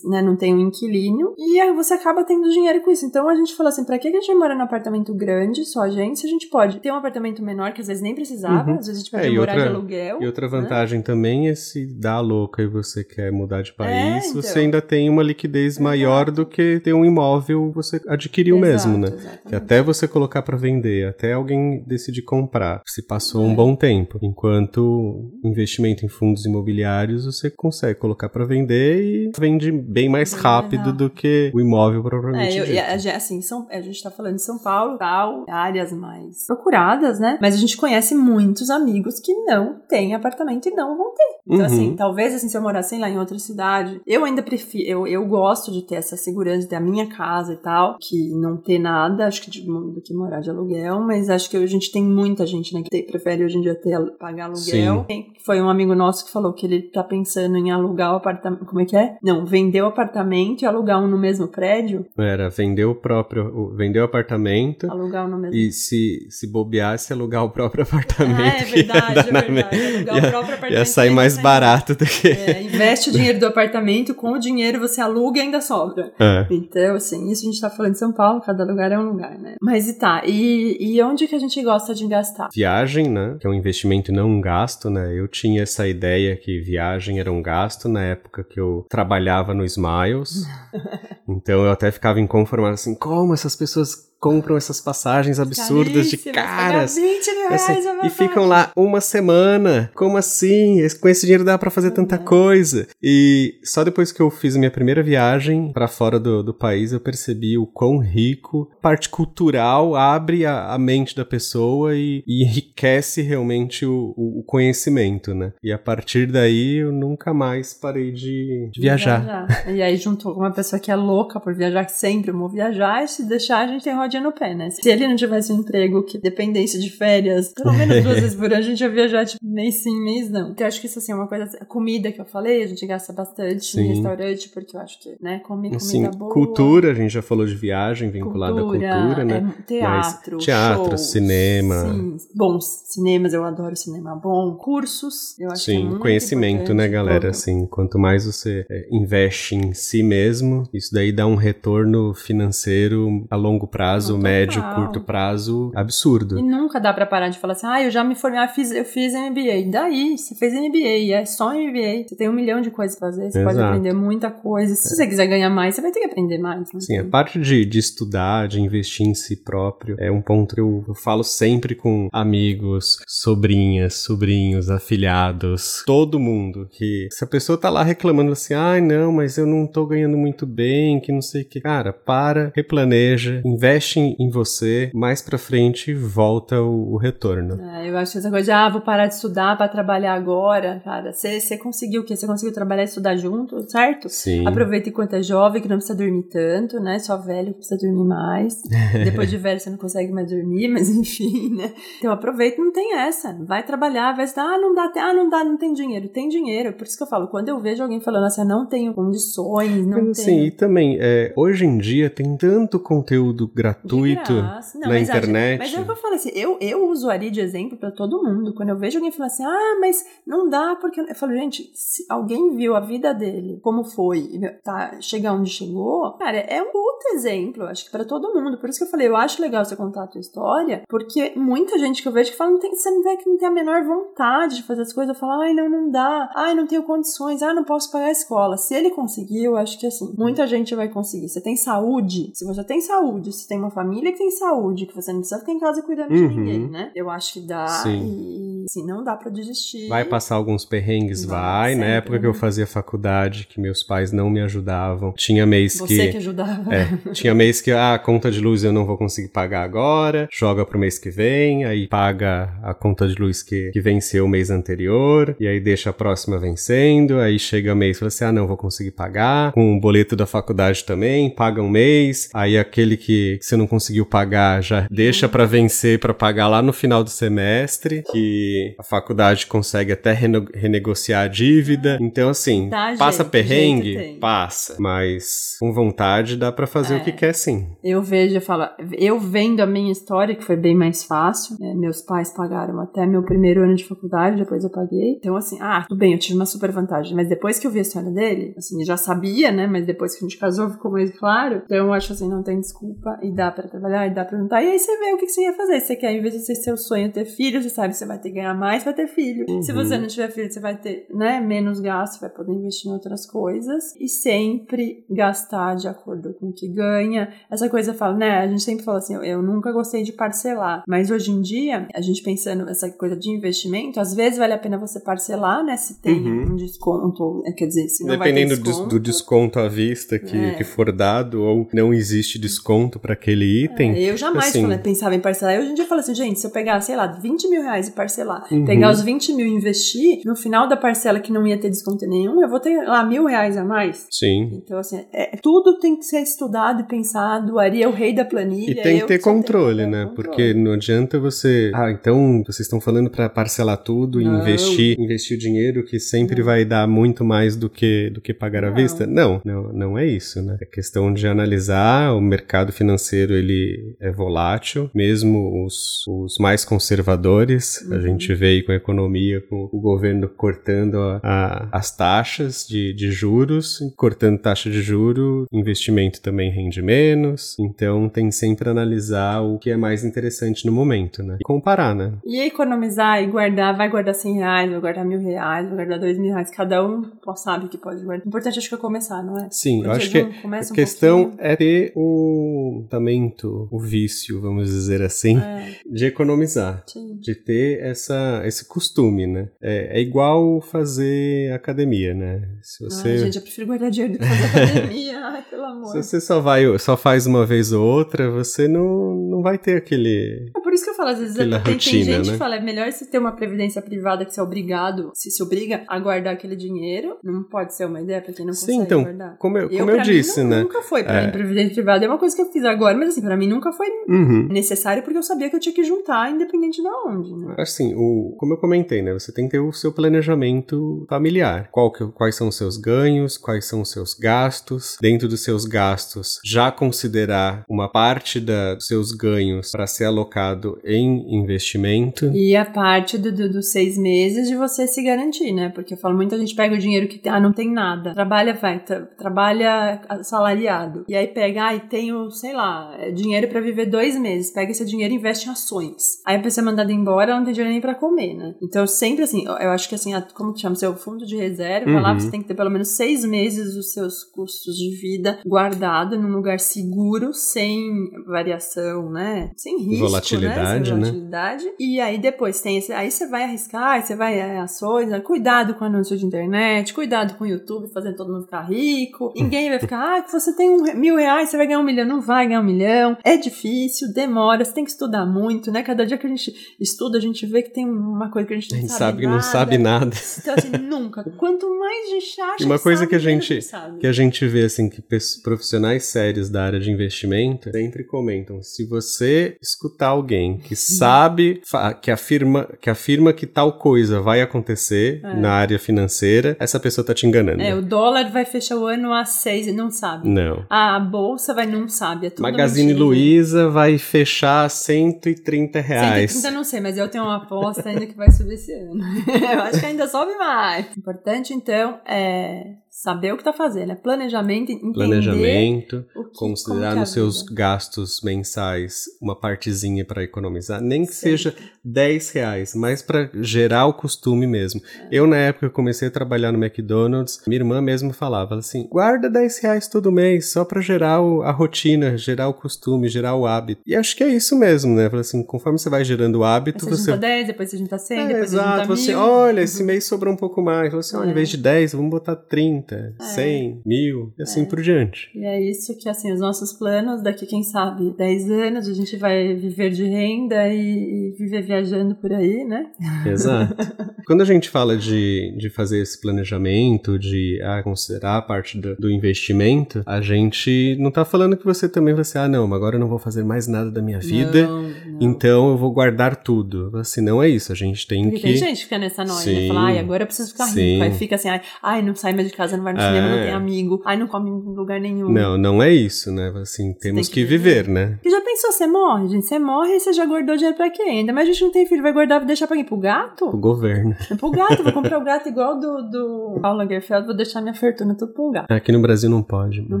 [0.04, 3.06] né, não tem um inquilino, e aí você acaba tendo dinheiro com isso.
[3.06, 5.90] Então a gente falou assim: pra que a gente mora num apartamento grande, só a
[5.90, 6.20] gente?
[6.20, 8.78] Se a gente pode ter um apartamento menor, que às vezes nem precisava, uhum.
[8.78, 10.18] às vezes a gente pode é, morar outra, de aluguel.
[10.20, 10.60] E outra né?
[10.60, 11.04] vantagem né?
[11.04, 13.90] também é se dá louca e você quer mudar de país,
[14.24, 14.42] é, então.
[14.42, 18.88] você ainda tem uma liquidez maior do que ter um imóvel imóvel você adquiriu Exato,
[18.88, 19.08] mesmo, né?
[19.08, 19.48] Exatamente.
[19.48, 23.48] Que até você colocar para vender, até alguém decidir comprar, se passou é.
[23.48, 24.18] um bom tempo.
[24.22, 30.86] Enquanto investimento em fundos imobiliários, você consegue colocar para vender e vende bem mais rápido
[30.86, 32.58] mais do que o imóvel provavelmente.
[32.58, 37.18] É, eu, assim, São, a gente tá falando de São Paulo, tal, áreas mais procuradas,
[37.18, 37.38] né?
[37.40, 41.40] Mas a gente conhece muitos amigos que não têm apartamento e não vão ter.
[41.46, 41.64] Então, uhum.
[41.64, 45.26] assim, talvez assim, se eu morasse lá em outra cidade, eu ainda prefiro, eu, eu
[45.26, 48.56] gosto de ter essa segurança de ter a minha casa casa e tal, que não
[48.56, 51.92] ter nada, acho que de, do que morar de aluguel, mas acho que a gente
[51.92, 55.06] tem muita gente, né, que te, prefere hoje em dia ter, pagar aluguel.
[55.44, 58.80] Foi um amigo nosso que falou que ele tá pensando em alugar o apartamento, como
[58.80, 59.16] é que é?
[59.22, 62.06] Não, vender o apartamento e alugar um no mesmo prédio.
[62.18, 64.90] Era, vender o próprio, vender o apartamento.
[64.90, 65.56] Alugar um no mesmo.
[65.56, 68.40] E se, se bobeasse, alugar o próprio apartamento.
[68.40, 69.76] É, é verdade, é verdade.
[69.76, 70.78] Alugar ia, o próprio apartamento.
[70.78, 72.28] Ia sair mais barato do que...
[72.28, 76.12] É, investe o dinheiro do apartamento, com o dinheiro você aluga e ainda sobra.
[76.18, 76.46] É.
[76.50, 79.38] Então, assim, isso a gente tá falando de São Paulo, cada lugar é um lugar,
[79.38, 79.56] né?
[79.60, 82.48] Mas e tá, e, e onde que a gente gosta de gastar?
[82.54, 83.36] Viagem, né?
[83.40, 85.12] Que é um investimento e não um gasto, né?
[85.18, 89.64] Eu tinha essa ideia que viagem era um gasto na época que eu trabalhava no
[89.64, 90.46] Smiles.
[91.28, 96.94] então eu até ficava inconformado assim, como essas pessoas compram essas passagens absurdas de caras.
[96.96, 99.90] 20 mil reais Assim, uma e ficam lá uma semana.
[99.94, 100.76] Como assim?
[101.00, 102.86] Com esse dinheiro dá pra fazer tanta coisa.
[103.02, 107.00] E só depois que eu fiz minha primeira viagem pra fora do, do país, eu
[107.00, 113.22] percebi o quão rico, parte cultural, abre a, a mente da pessoa e, e enriquece
[113.22, 115.52] realmente o, o- conhecimento, né?
[115.62, 119.46] E a partir daí eu nunca mais parei de, de viajar.
[119.68, 123.02] E aí juntou com uma pessoa que é louca por viajar, que sempre vou viajar,
[123.04, 124.70] e se deixar a gente tem rodinha no pé, né?
[124.70, 128.46] Se ele não tivesse um emprego que dependesse de férias, pelo menos duas vezes por
[128.46, 130.50] ano, a gente ia viajar tipo mês sim, mês não.
[130.50, 132.66] Então eu acho que isso assim é uma coisa, a comida que eu falei, a
[132.66, 133.82] gente gasta bastante Sim.
[133.82, 136.32] em restaurante, porque eu acho que, né, comer comida Assim, boa.
[136.32, 139.54] cultura, a gente já falou de viagem vinculada à cultura, né?
[139.58, 141.92] é, teatro, Mas teatro, shows, cinema.
[141.92, 144.56] Sim, bons cinemas, eu adoro cinema bom.
[144.56, 147.20] Cursos, eu acho que é Sim, muito conhecimento, né, galera?
[147.20, 152.12] Pô, Assim, quanto mais você é, investe em si mesmo, isso daí dá um retorno
[152.12, 154.74] financeiro a longo prazo, Não, médio, total.
[154.74, 156.38] curto prazo, absurdo.
[156.38, 158.70] E nunca dá pra parar de falar assim, ah, eu já me formei, ah, fiz,
[158.70, 159.70] eu fiz MBA.
[159.70, 162.08] Daí, você fez MBA, é só MBA.
[162.08, 163.68] Você tem um milhão de coisas pra fazer, você pode Exato.
[163.68, 164.74] aprender muita coisa.
[164.74, 166.60] Se você quiser ganhar mais, você vai ter que aprender mais.
[166.72, 166.80] né?
[166.80, 170.60] Sim, a parte de, de estudar, de investir em si próprio, é um ponto que
[170.60, 176.68] eu, eu falo sempre com amigos, sobrinhas, sobrinhos, afilhados, todo mundo.
[176.70, 180.16] Que se a pessoa tá lá reclamando assim, ai não, mas eu não tô ganhando
[180.16, 181.60] muito bem, que não sei o que.
[181.60, 187.60] Cara, para, replaneja, investe em, em você, mais pra frente volta o, o retorno.
[187.60, 190.80] É, eu acho que essa coisa de, ah, vou parar de estudar pra trabalhar agora,
[190.84, 192.16] cara, você conseguiu o quê?
[192.16, 194.08] Você conseguiu trabalhar e estudar junto, certo?
[194.08, 194.46] Sim.
[194.46, 196.98] Aproveita enquanto é jovem, que não precisa dormir tanto, né?
[196.98, 198.62] Só velho que precisa dormir mais.
[199.04, 201.72] Depois de velho você não consegue mais dormir, mas enfim, né?
[201.98, 203.36] Então aproveita, não tem essa.
[203.46, 206.08] Vai trabalhar, vai estudar, ah, não dá, ah, não dá, não tem dinheiro.
[206.08, 206.72] Tem dinheiro.
[206.74, 209.86] Por isso que eu falo, quando eu vejo alguém falando assim, "Eu não tenho condições,
[209.86, 210.44] não Mas assim, tenho.
[210.46, 214.32] e também, é, hoje em dia tem tanto conteúdo De gratuito.
[214.32, 215.58] Não, na mas, ah, internet.
[215.58, 218.54] Mas é o que eu falo assim, eu, eu usaria de exemplo pra todo mundo.
[218.54, 221.00] Quando eu vejo alguém falando assim, ah, mas não dá, porque.
[221.00, 224.28] Eu falo, gente, se alguém viu a vida dele, como foi,
[224.62, 228.58] tá, chegar onde chegou, cara, é um puto exemplo, acho que pra todo mundo.
[228.58, 231.78] Por isso que eu falei, eu acho legal você contar a tua história, porque muita
[231.78, 233.50] gente que eu vejo que fala, não tem, você não vê que não tem a
[233.50, 236.82] menor vontade de fazer as coisas, eu falo, ai, não, não dá, ai, não tenho
[236.82, 238.56] condições, ai, não posso pagar a escola.
[238.56, 241.28] Se ele conseguiu, eu acho que assim, muita gente vai conseguir.
[241.28, 244.94] Você tem saúde, se você tem saúde, se tem uma família que tem saúde, que
[244.94, 246.28] você não precisa ficar em casa cuidando de Uhum.
[246.28, 246.90] ninguém, né?
[246.94, 248.04] Eu acho que dá Sim.
[248.04, 249.88] e, assim, não dá pra desistir.
[249.88, 251.74] Vai passar alguns perrengues, Vai, vai.
[251.74, 252.38] Na sempre, época que eu né?
[252.38, 255.12] fazia faculdade, que meus pais não me ajudavam.
[255.16, 256.08] Tinha mês Você que.
[256.12, 256.70] que ajudava.
[256.72, 260.28] É, tinha mês que ah, a conta de luz eu não vou conseguir pagar agora,
[260.32, 264.28] joga pro mês que vem, aí paga a conta de luz que, que venceu o
[264.28, 268.32] mês anterior, e aí deixa a próxima vencendo, aí chega mês e fala assim: ah,
[268.32, 272.96] não vou conseguir pagar, com o boleto da faculdade também, paga um mês, aí aquele
[272.96, 277.10] que você não conseguiu pagar já deixa pra vencer pra pagar lá no final do
[277.10, 280.12] semestre, que a faculdade consegue até
[280.54, 281.98] renegociar a dívida.
[282.00, 283.92] Então, assim, Dá passa jeito, perrengue?
[283.94, 284.20] jeito.
[284.20, 284.76] Passa.
[284.78, 286.96] Mas com vontade dá pra fazer É.
[286.98, 287.68] o que quer sim.
[287.82, 291.74] Eu vejo, eu falo, eu vendo a minha história, que foi bem mais fácil, né?
[291.76, 295.14] meus pais pagaram até meu primeiro ano de faculdade, depois eu paguei.
[295.18, 297.14] Então, assim, ah, tudo bem, eu tive uma super vantagem.
[297.14, 299.66] Mas depois que eu vi a história dele, assim, já sabia, né?
[299.66, 301.62] Mas depois que a gente casou ficou mais claro.
[301.64, 304.62] Então, eu acho assim, não tem desculpa e dá pra trabalhar e dá pra juntar.
[304.62, 305.80] E aí você vê o que que você ia fazer.
[305.80, 308.18] Você quer, em vez de ser seu sonho ter filho, você sabe que você vai
[308.18, 309.44] ter que ganhar mais pra ter filho.
[309.62, 309.78] Se Uhum.
[309.84, 313.26] você não tiver filho, você vai ter, né, menos gasto, vai poder investir em outras
[313.26, 313.94] coisas.
[313.98, 317.32] E sempre gastar de acordo com o que ganha.
[317.50, 318.38] Essa coisa fala, né?
[318.38, 320.82] A gente sempre fala assim, eu, eu nunca gostei de parcelar.
[320.86, 324.58] Mas hoje em dia, a gente pensando nessa coisa de investimento, às vezes vale a
[324.58, 325.76] pena você parcelar, né?
[325.76, 326.52] Se tem Uhum.
[326.52, 328.88] um desconto, é, quer dizer, se não vai ter Dependendo do, desconto.
[328.88, 330.54] do desconto à vista que, É.
[330.54, 333.94] que for dado, ou não existe desconto pra aquele item.
[333.94, 335.58] É, eu jamais assim- falei- pensava em parcelar.
[335.58, 337.88] Hoje em dia eu falo assim, gente, se eu pegar, sei lá, 20 mil reais
[337.88, 338.64] e parcelar, Uhum.
[338.64, 342.06] pegar os 20 mil e investir, no final da parcela que não ia ter desconto
[342.06, 344.06] nenhum, eu vou ter lá mil reais a mais.
[344.10, 344.50] Sim.
[344.54, 347.58] Então, assim, é, tudo tem que ser estudado e pensado.
[347.58, 348.70] Ari é o rei da planilha.
[348.70, 350.04] E tem que ter controle, ter né?
[350.06, 350.14] controle.
[350.28, 351.70] Porque não adianta você.
[351.74, 354.40] Ah, então vocês estão falando pra parcelar tudo e Não.
[354.40, 358.64] investir, investir o dinheiro que sempre vai dar muito mais do que do que pagar
[358.64, 358.76] à Não.
[358.76, 359.06] vista?
[359.06, 360.56] Não, não, não é isso, né?
[360.60, 362.14] É questão de analisar.
[362.14, 367.84] O mercado financeiro ele é volátil, mesmo os, os mais conservadores.
[367.90, 368.00] A Uhum.
[368.02, 372.66] gente gente vê aí com a economia, com o governo cortando a, a, as taxas
[372.68, 377.56] de, de juros, cortando taxa de juro, investimento também rende menos.
[377.58, 381.38] Então tem sempre analisar o que é mais interessante no momento, né?
[381.40, 382.12] E comparar, né?
[382.24, 386.18] E economizar e guardar, vai guardar 100 reais, vai guardar mil reais, vai guardar dois
[386.18, 388.26] mil reais, cada um sabe que pode guardar.
[388.26, 389.48] O importante acho que é começar, não é?
[389.50, 394.68] Sim, Porque eu acho que a questão um é ter o talento, o vício, vamos
[394.68, 395.76] dizer assim, é.
[395.86, 396.82] de economizar.
[396.86, 397.16] Sim.
[397.20, 398.09] De ter essa,
[398.44, 399.48] esse costume, né?
[399.62, 402.48] É, é, igual fazer academia, né?
[402.62, 403.08] Se você...
[403.08, 405.20] Ai, gente, eu prefiro guardar dinheiro do que fazer academia.
[405.20, 405.92] Ai, pelo amor.
[405.92, 409.76] Se você só vai, só faz uma vez ou outra, você não, não vai ter
[409.76, 410.50] aquele.
[410.56, 412.32] É por isso que eu falo, às vezes tem, rotina, tem gente né?
[412.32, 415.42] que fala, é melhor você ter uma previdência privada que você é obrigado, se se
[415.42, 417.16] obriga a guardar aquele dinheiro.
[417.22, 419.36] Não pode ser uma ideia pra quem não Sim, consegue então, guardar.
[419.38, 420.62] Como eu, como eu, eu disse, mim, né?
[420.62, 421.26] Nunca foi pra é.
[421.26, 423.72] mim, previdência privada é uma coisa que eu fiz agora, mas assim, pra mim nunca
[423.72, 424.48] foi uhum.
[424.50, 427.34] necessário porque eu sabia que eu tinha que juntar, independente de onde.
[427.34, 427.54] Né?
[427.58, 429.12] Assim, o, como eu comentei, né?
[429.12, 431.68] Você tem que ter o seu planejamento familiar.
[431.70, 434.96] Qual que, quais são os seus ganhos, quais são os seus gastos.
[435.00, 440.78] Dentro dos seus gastos, já considerar uma parte da, dos seus ganhos para ser alocado
[440.84, 442.30] em investimento.
[442.34, 445.68] E a parte dos do, do seis meses de você se garantir, né?
[445.68, 448.12] Porque eu falo, muita gente pega o dinheiro que ah, não tem nada.
[448.12, 451.04] Trabalha, vai, tra trabalha salariado.
[451.08, 454.50] E aí pega, ah, e tenho, sei lá, é dinheiro para viver dois meses.
[454.50, 456.20] Pega esse dinheiro e investe em ações.
[456.24, 458.54] Aí a pessoa é mandada embora, ela não tem dinheiro nem pra comer, né?
[458.62, 460.74] Então, sempre assim, eu acho que assim, como que chama?
[460.74, 462.00] Seu fundo de reserva, uhum.
[462.00, 466.18] lá você tem que ter pelo menos seis meses dos seus custos de vida guardado
[466.18, 469.50] num lugar seguro, sem variação, né?
[469.56, 471.04] Sem risco, volatilidade, né?
[471.04, 471.64] Sem volatilidade.
[471.64, 471.72] Né?
[471.78, 475.20] E aí depois tem esse, aí você vai arriscar, você vai é, ações, né?
[475.20, 479.32] cuidado com anúncio de internet, cuidado com o YouTube fazendo todo mundo ficar rico.
[479.36, 482.06] Ninguém vai ficar, ah, você tem um mil reais, você vai ganhar um milhão.
[482.06, 483.16] Não vai ganhar um milhão.
[483.24, 485.82] É difícil, demora, você tem que estudar muito, né?
[485.82, 488.56] Cada dia que a gente estuda, a gente vê que tem uma coisa que a
[488.58, 490.16] gente não a gente sabe, sabe que não sabe nada.
[490.38, 491.24] Então, assim, nunca.
[491.36, 493.58] Quanto mais a gente acha uma que coisa sabe, que a gente
[494.00, 495.02] que a gente vê assim que
[495.42, 501.62] profissionais sérios da área de investimento sempre comentam: se você escutar alguém que sabe,
[502.00, 505.34] que afirma, que afirma que tal coisa vai acontecer é.
[505.34, 507.62] na área financeira, essa pessoa tá te enganando.
[507.62, 510.28] É, o dólar vai fechar o ano a seis e não sabe.
[510.28, 510.64] Não.
[510.68, 516.32] A bolsa vai não sabe, é tudo Magazine Luiza vai fechar 130 reais.
[516.32, 519.00] 130 não sei, mas eu tenho uma aposta ainda que vai subir esse ano.
[519.52, 520.96] eu acho que ainda sobe mais.
[520.96, 527.12] Importante, então, é saber o que está fazendo, é planejamento, entender planejamento, que, considerar nos
[527.12, 531.38] seus gastos mensais uma partezinha para economizar, nem que Sempre.
[531.38, 534.82] seja 10 reais, mas para gerar o costume mesmo.
[535.02, 535.08] É.
[535.12, 539.58] Eu na época comecei a trabalhar no McDonald's, minha irmã mesmo falava assim, guarda 10
[539.60, 543.82] reais todo mês só para gerar o, a rotina, gerar o costume, gerar o hábito.
[543.86, 545.08] E acho que é isso mesmo, né?
[545.12, 548.18] assim, conforme você vai gerando o hábito, você, você junta 10, depois você junta 100,
[548.18, 551.28] é, depois exato, você junta você, olha, esse mês sobrou um pouco mais, você, olha,
[551.28, 551.30] é.
[551.30, 552.79] em vez de 10, vamos botar 30.
[552.82, 553.24] 30, é.
[553.24, 554.64] 100, mil, e assim é.
[554.64, 555.30] por diante.
[555.34, 559.16] E é isso que, assim, os nossos planos, daqui, quem sabe, 10 anos, a gente
[559.16, 562.86] vai viver de renda e, e viver viajando por aí, né?
[563.26, 563.74] Exato.
[564.26, 568.94] Quando a gente fala de, de fazer esse planejamento, de ah, considerar a parte do,
[568.96, 572.96] do, investimento, a gente não tá falando que você também vai ser, ah, não, agora
[572.96, 575.18] eu não vou fazer mais nada da minha vida, não, não.
[575.20, 576.92] então eu vou guardar tudo.
[576.96, 578.42] Assim, não é isso, a gente tem Porque que...
[578.42, 579.68] tem gente que fica nessa noia, né?
[579.68, 580.92] Fala, ai, agora eu preciso ficar Sim.
[580.92, 581.04] rico.
[581.04, 583.36] Aí fica assim, ai, ai, não sai mais de casa, não vai no cinema, não
[583.36, 583.52] tem é.
[583.52, 585.30] amigo, ai, não come em lugar nenhum.
[585.30, 586.52] Não, não é isso, né?
[586.60, 588.18] Assim, temos que, que, viver, viver, né?
[588.24, 589.46] E já pensou, você morre, gente?
[589.46, 591.32] Você morre e você já guardou dinheiro pra quê ainda?
[591.32, 592.84] Mas a gente não tem filho, vai guardar, deixar pra quem?
[592.84, 593.48] Pro gato?
[593.48, 594.16] Pro governo.
[594.30, 597.74] É pro gato, vou comprar o gato igual do, do Paulo Lagerfeld, vou deixar minha
[597.74, 598.70] fortuna tudo um gato.
[598.70, 599.82] Aqui no Brasil não pode.
[599.88, 600.00] Não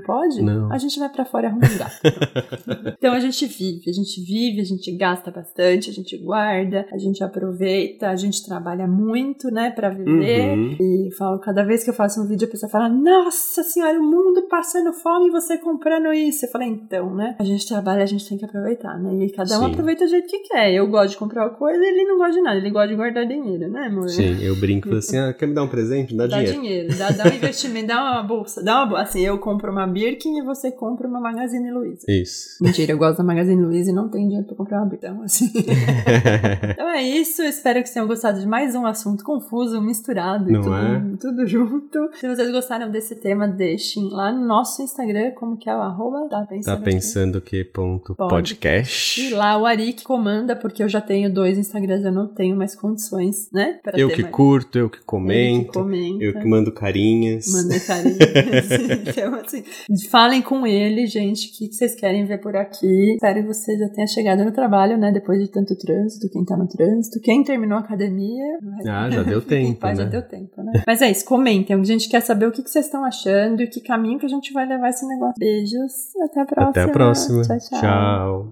[0.00, 0.42] pode?
[0.42, 0.72] Não.
[0.72, 2.94] A gente vai pra fora e arruma um gato.
[2.98, 6.98] então a gente vive, a gente vive, a gente gasta bastante, a gente guarda, a
[6.98, 10.56] gente aproveita, a gente trabalha muito, né, pra viver.
[10.56, 10.76] Uhum.
[10.80, 14.02] E falo, cada vez que eu faço um vídeo, a pessoa fala, nossa senhora, o
[14.02, 16.44] mundo passando fome e você comprando isso.
[16.44, 19.24] Eu falei, então, né, a gente trabalha, a gente tem que aproveitar, né?
[19.24, 19.70] E cada um Sim.
[19.72, 20.72] aproveita do jeito que quer.
[20.72, 23.26] Eu gosto de comprar uma coisa, ele não gosta de nada, ele gosta de guardar
[23.26, 24.08] dinheiro, né, amor?
[24.08, 26.14] Sim, eu brinco assim, ah, quer me dar um presente?
[26.14, 26.60] Dá, dá dinheiro.
[26.60, 26.98] dinheiro.
[26.98, 28.62] Dá, dá um investimento, dá uma bolsa.
[28.62, 32.04] Dá uma Assim, eu compro uma Birkin e você compra uma Magazine Luiza.
[32.08, 32.62] Isso.
[32.62, 35.06] Mentira, eu gosto da Magazine Luiza e não tenho dinheiro pra comprar uma Birkin.
[35.06, 35.50] Então, assim.
[36.70, 37.42] então é isso.
[37.42, 41.02] Espero que vocês tenham gostado de mais um assunto confuso, misturado não tudo, é?
[41.20, 42.10] tudo junto.
[42.14, 46.28] Se vocês gostaram desse tema, deixem lá no nosso Instagram, como que é o arroba?
[46.28, 49.20] Tá pensando, tá pensando que, ponto podcast.
[49.20, 52.56] E lá o Ari que comanda, porque eu já tenho dois Instagrams, eu não tenho
[52.56, 53.80] mais condições, né?
[53.94, 54.34] eu que mais...
[54.34, 57.46] curto, eu que comento, eu que, comenta, eu que mando carinhas.
[57.52, 59.08] Manda carinhas.
[59.08, 59.64] então, assim,
[60.10, 63.14] falem com ele, gente, o que vocês querem ver por aqui.
[63.14, 65.12] Espero que você já tenha chegado no trabalho, né?
[65.12, 68.58] Depois de tanto trânsito, quem tá no trânsito, quem terminou a academia.
[68.86, 69.96] Ah, já deu tempo, né?
[69.96, 70.82] Já deu tempo, né?
[70.86, 71.76] Mas é isso, comentem.
[71.76, 74.52] A gente quer saber o que vocês estão achando e que caminho que a gente
[74.52, 75.34] vai levar esse negócio.
[75.38, 76.70] Beijos, até a próxima.
[76.70, 77.42] Até a próxima.
[77.42, 77.58] tchau.
[77.58, 77.80] tchau.
[77.80, 78.46] tchau.